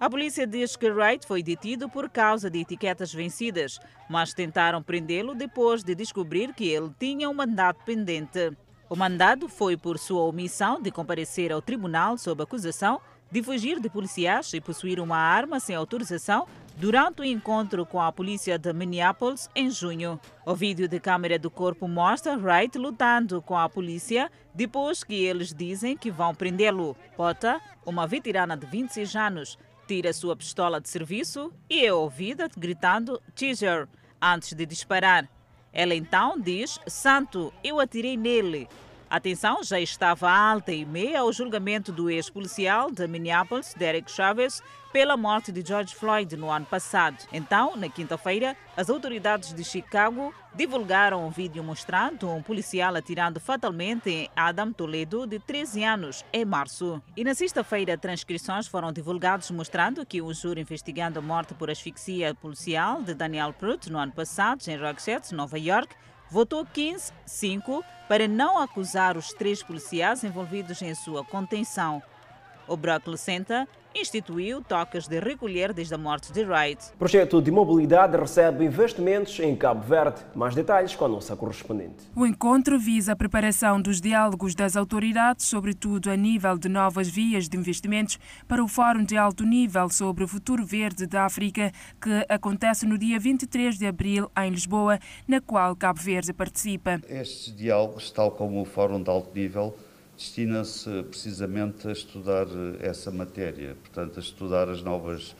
[0.00, 3.78] A polícia diz que Wright foi detido por causa de etiquetas vencidas,
[4.08, 8.50] mas tentaram prendê-lo depois de descobrir que ele tinha um mandato pendente.
[8.88, 13.88] O mandado foi por sua omissão de comparecer ao tribunal sob acusação de fugir de
[13.88, 16.46] policiais e possuir uma arma sem autorização
[16.76, 20.20] durante o encontro com a polícia de Minneapolis em junho.
[20.44, 25.52] O vídeo de câmera do corpo mostra Wright lutando com a polícia depois que eles
[25.52, 26.96] dizem que vão prendê-lo.
[27.16, 33.20] Pota, uma veterana de 26 anos, tira sua pistola de serviço e é ouvida gritando
[33.34, 33.88] Teaser
[34.20, 35.28] antes de disparar.
[35.72, 38.68] Ela então diz: Santo, eu atirei nele.
[39.10, 44.62] A tensão já estava alta e meia ao julgamento do ex-policial de Minneapolis, Derek Chaves,
[44.94, 47.16] pela morte de George Floyd no ano passado.
[47.32, 54.30] Então, na quinta-feira, as autoridades de Chicago divulgaram um vídeo mostrando um policial atirando fatalmente
[54.36, 57.02] Adam Toledo, de 13 anos, em março.
[57.16, 62.32] E na sexta-feira, transcrições foram divulgadas mostrando que o júri investigando a morte por asfixia
[62.32, 65.92] policial de Daniel Pruitt no ano passado, em Roxette, Nova York,
[66.30, 72.00] votou 15-5 para não acusar os três policiais envolvidos em sua contenção.
[72.66, 76.92] O Brock Lucenta instituiu toques de recolher desde a morte de Wright.
[76.94, 80.20] O projeto de mobilidade recebe investimentos em Cabo Verde.
[80.34, 82.04] Mais detalhes com a nossa correspondente.
[82.14, 87.48] O encontro visa a preparação dos diálogos das autoridades, sobretudo a nível de novas vias
[87.48, 92.26] de investimentos, para o Fórum de Alto Nível sobre o Futuro Verde da África, que
[92.28, 94.98] acontece no dia 23 de abril em Lisboa,
[95.28, 97.00] na qual Cabo Verde participa.
[97.08, 99.76] Estes diálogos, tal como o Fórum de Alto Nível,
[100.16, 105.34] destina-se precisamente a estudar eh, essa matéria, portanto, a estudar as novas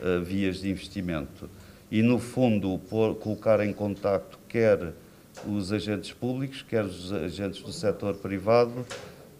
[0.00, 1.48] uh, vias de investimento.
[1.90, 4.92] E, no fundo, por, colocar em contacto quer
[5.46, 8.86] os agentes públicos, quer os agentes do setor privado,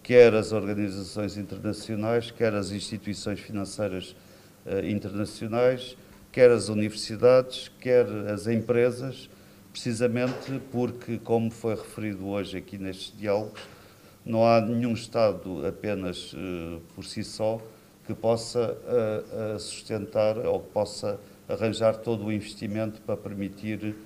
[0.02, 4.16] quer as organizações internacionais, quer as instituições financeiras
[4.64, 5.96] uh, internacionais,
[6.32, 9.28] quer as universidades, quer as empresas,
[9.70, 13.60] precisamente porque, como foi referido hoje aqui nestes diálogos,
[14.28, 17.60] não há nenhum Estado apenas uh, por si só
[18.06, 21.18] que possa uh, sustentar ou que possa
[21.48, 23.96] arranjar todo o investimento para permitir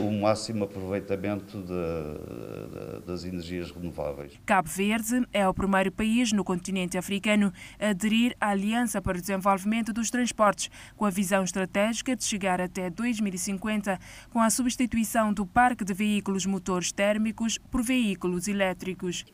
[0.00, 4.32] o máximo aproveitamento de, de, das energias renováveis.
[4.44, 9.20] Cabo Verde é o primeiro país no continente africano a aderir à Aliança para o
[9.20, 14.00] Desenvolvimento dos Transportes, com a visão estratégica de chegar até 2050
[14.30, 19.24] com a substituição do parque de veículos motores térmicos por veículos elétricos.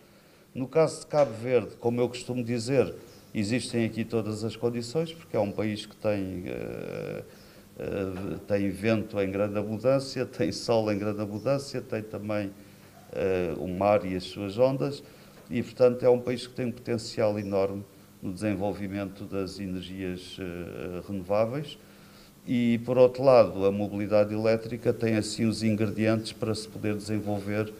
[0.54, 2.94] No caso de Cabo Verde, como eu costumo dizer,
[3.34, 7.24] existem aqui todas as condições, porque é um país que tem, uh,
[7.80, 13.66] uh, tem vento em grande abundância, tem sol em grande abundância, tem também uh, o
[13.66, 15.02] mar e as suas ondas,
[15.50, 17.84] e, portanto, é um país que tem um potencial enorme
[18.22, 20.38] no desenvolvimento das energias
[21.06, 21.76] renováveis.
[22.46, 27.70] E, por outro lado, a mobilidade elétrica tem, assim, os ingredientes para se poder desenvolver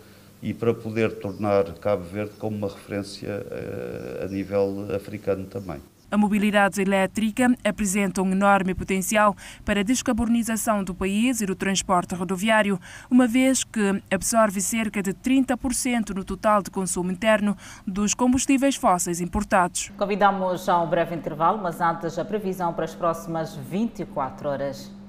[0.44, 5.80] e para poder tornar Cabo Verde como uma referência uh, a nível africano também.
[6.10, 9.34] A mobilidade elétrica apresenta um enorme potencial
[9.64, 12.78] para a descarbonização do país e do transporte rodoviário,
[13.10, 19.22] uma vez que absorve cerca de 30% no total de consumo interno dos combustíveis fósseis
[19.22, 19.90] importados.
[19.96, 25.03] Convidamos a um breve intervalo, mas antes a previsão para as próximas 24 horas.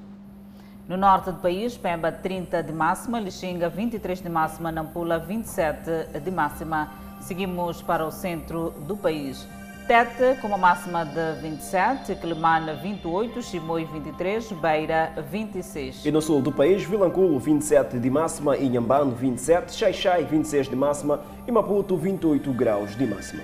[0.88, 6.32] No norte do país, Pemba 30 de máxima, Lixinga 23 de máxima, Nampula 27 de
[6.32, 6.92] máxima.
[7.22, 9.48] Seguimos para o centro do país.
[9.88, 16.06] Tete com uma máxima de 27, Quelimane 28, Chimoio 23, Beira 26.
[16.06, 21.22] E no sul do país, Vilanculo 27 de máxima, Inhambane 27, Xaixai 26 de máxima
[21.48, 23.42] e Maputo 28 graus de máxima.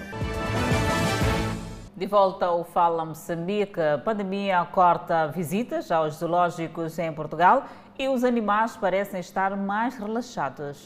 [2.01, 8.23] De volta ao Fala Moçambique, a pandemia corta visitas aos zoológicos em Portugal e os
[8.23, 10.83] animais parecem estar mais relaxados.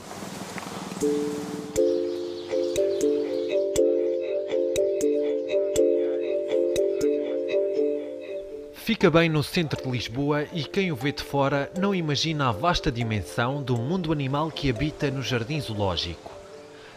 [8.74, 12.52] Fica bem no centro de Lisboa e quem o vê de fora não imagina a
[12.52, 16.30] vasta dimensão do mundo animal que habita no jardim zoológico.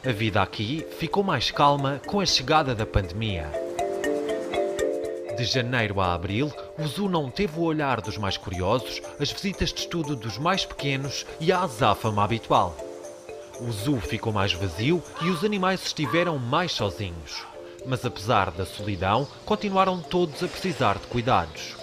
[0.05, 3.68] A vida aqui ficou mais calma com a chegada da pandemia.
[5.39, 9.73] De janeiro a abril, o Zoo não teve o olhar dos mais curiosos, as visitas
[9.73, 12.77] de estudo dos mais pequenos e a azáfama habitual.
[13.61, 17.47] O zoo ficou mais vazio e os animais estiveram mais sozinhos.
[17.87, 21.77] Mas apesar da solidão, continuaram todos a precisar de cuidados.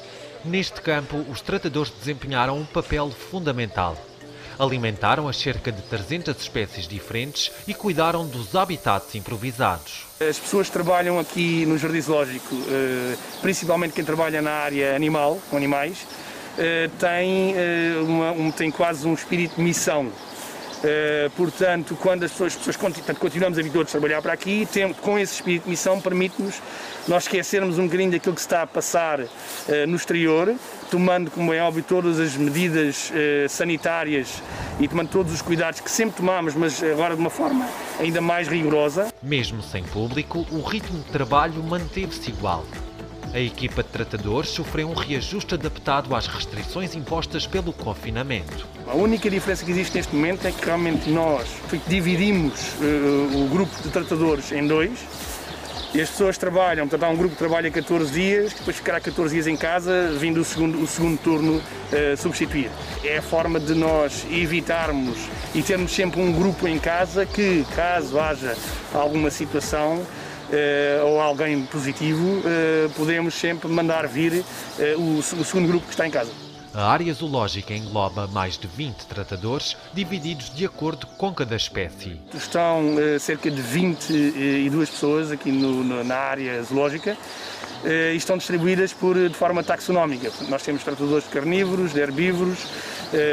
[0.43, 3.95] Neste campo, os tratadores desempenharam um papel fundamental.
[4.59, 10.04] Alimentaram as cerca de 300 espécies diferentes e cuidaram dos habitats improvisados.
[10.17, 15.41] As pessoas que trabalham aqui no Jardim Zoológico, eh, principalmente quem trabalha na área animal,
[15.49, 16.07] com animais,
[16.57, 20.09] eh, tem, eh, uma, um, tem quase um espírito de missão.
[20.85, 24.93] Uh, portanto, quando as pessoas, as pessoas portanto, continuamos habituados a trabalhar para aqui, tem,
[24.93, 26.61] com esse espírito de missão, permite-nos
[27.07, 29.27] nós esquecermos um bocadinho daquilo que se está a passar uh,
[29.87, 30.53] no exterior,
[30.91, 34.43] tomando, como é óbvio, todas as medidas uh, sanitárias
[34.79, 37.67] e tomando todos os cuidados que sempre tomamos, mas agora de uma forma
[37.99, 39.11] ainda mais rigorosa.
[39.23, 42.63] Mesmo sem público, o ritmo de trabalho manteve-se igual.
[43.35, 48.65] A equipa de tratadores sofreu um reajuste adaptado às restrições impostas pelo confinamento.
[48.87, 51.45] A única diferença que existe neste momento é que realmente nós
[51.85, 55.05] dividimos uh, o grupo de tratadores em dois
[55.93, 59.01] e as pessoas trabalham, portanto há um grupo que trabalha 14 dias, que depois ficará
[59.01, 62.71] 14 dias em casa, vindo o segundo, o segundo turno uh, substituir.
[63.03, 65.17] É a forma de nós evitarmos
[65.53, 68.55] e termos sempre um grupo em casa que, caso haja
[68.93, 70.05] alguma situação,
[71.03, 76.07] ou alguém positivo, uh, podemos sempre mandar vir uh, o, o, segundo grupo que está
[76.07, 76.31] em casa.
[76.73, 82.19] A área zoológica engloba mais de 20 tratadores, divididos de acordo com cada espécie.
[82.33, 87.17] Estão cerca de 22 pessoas aqui no, no, na área zoológica
[87.85, 90.29] e estão distribuídas por, de forma taxonómica.
[90.49, 92.59] Nós temos tratadores de carnívoros, de herbívoros,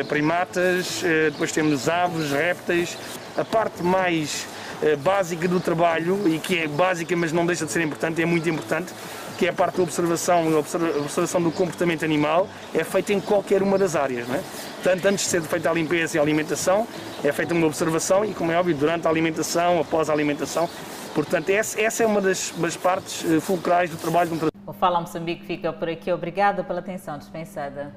[0.08, 1.02] primatas,
[1.32, 2.96] depois temos aves, répteis.
[3.36, 4.51] A parte mais eh,
[4.96, 8.48] básica do trabalho e que é básica, mas não deixa de ser importante, é muito
[8.48, 8.92] importante,
[9.38, 13.62] que é a parte da observação, a observação do comportamento animal, é feita em qualquer
[13.62, 14.28] uma das áreas.
[14.28, 14.42] Não é?
[14.82, 16.86] Tanto antes de ser feita a limpeza e a alimentação,
[17.24, 20.68] é feita uma observação e, como é óbvio, durante a alimentação, após a alimentação.
[21.14, 24.52] Portanto, essa é uma das, das partes eh, fulcrais do trabalho de um trabalho.
[24.66, 26.10] O Fala Moçambique fica por aqui.
[26.10, 27.92] Obrigada pela atenção dispensada.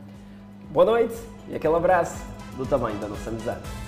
[0.69, 1.15] Boa noite
[1.47, 2.17] e aquele abraço
[2.57, 3.84] do tamanho da nossa amizade.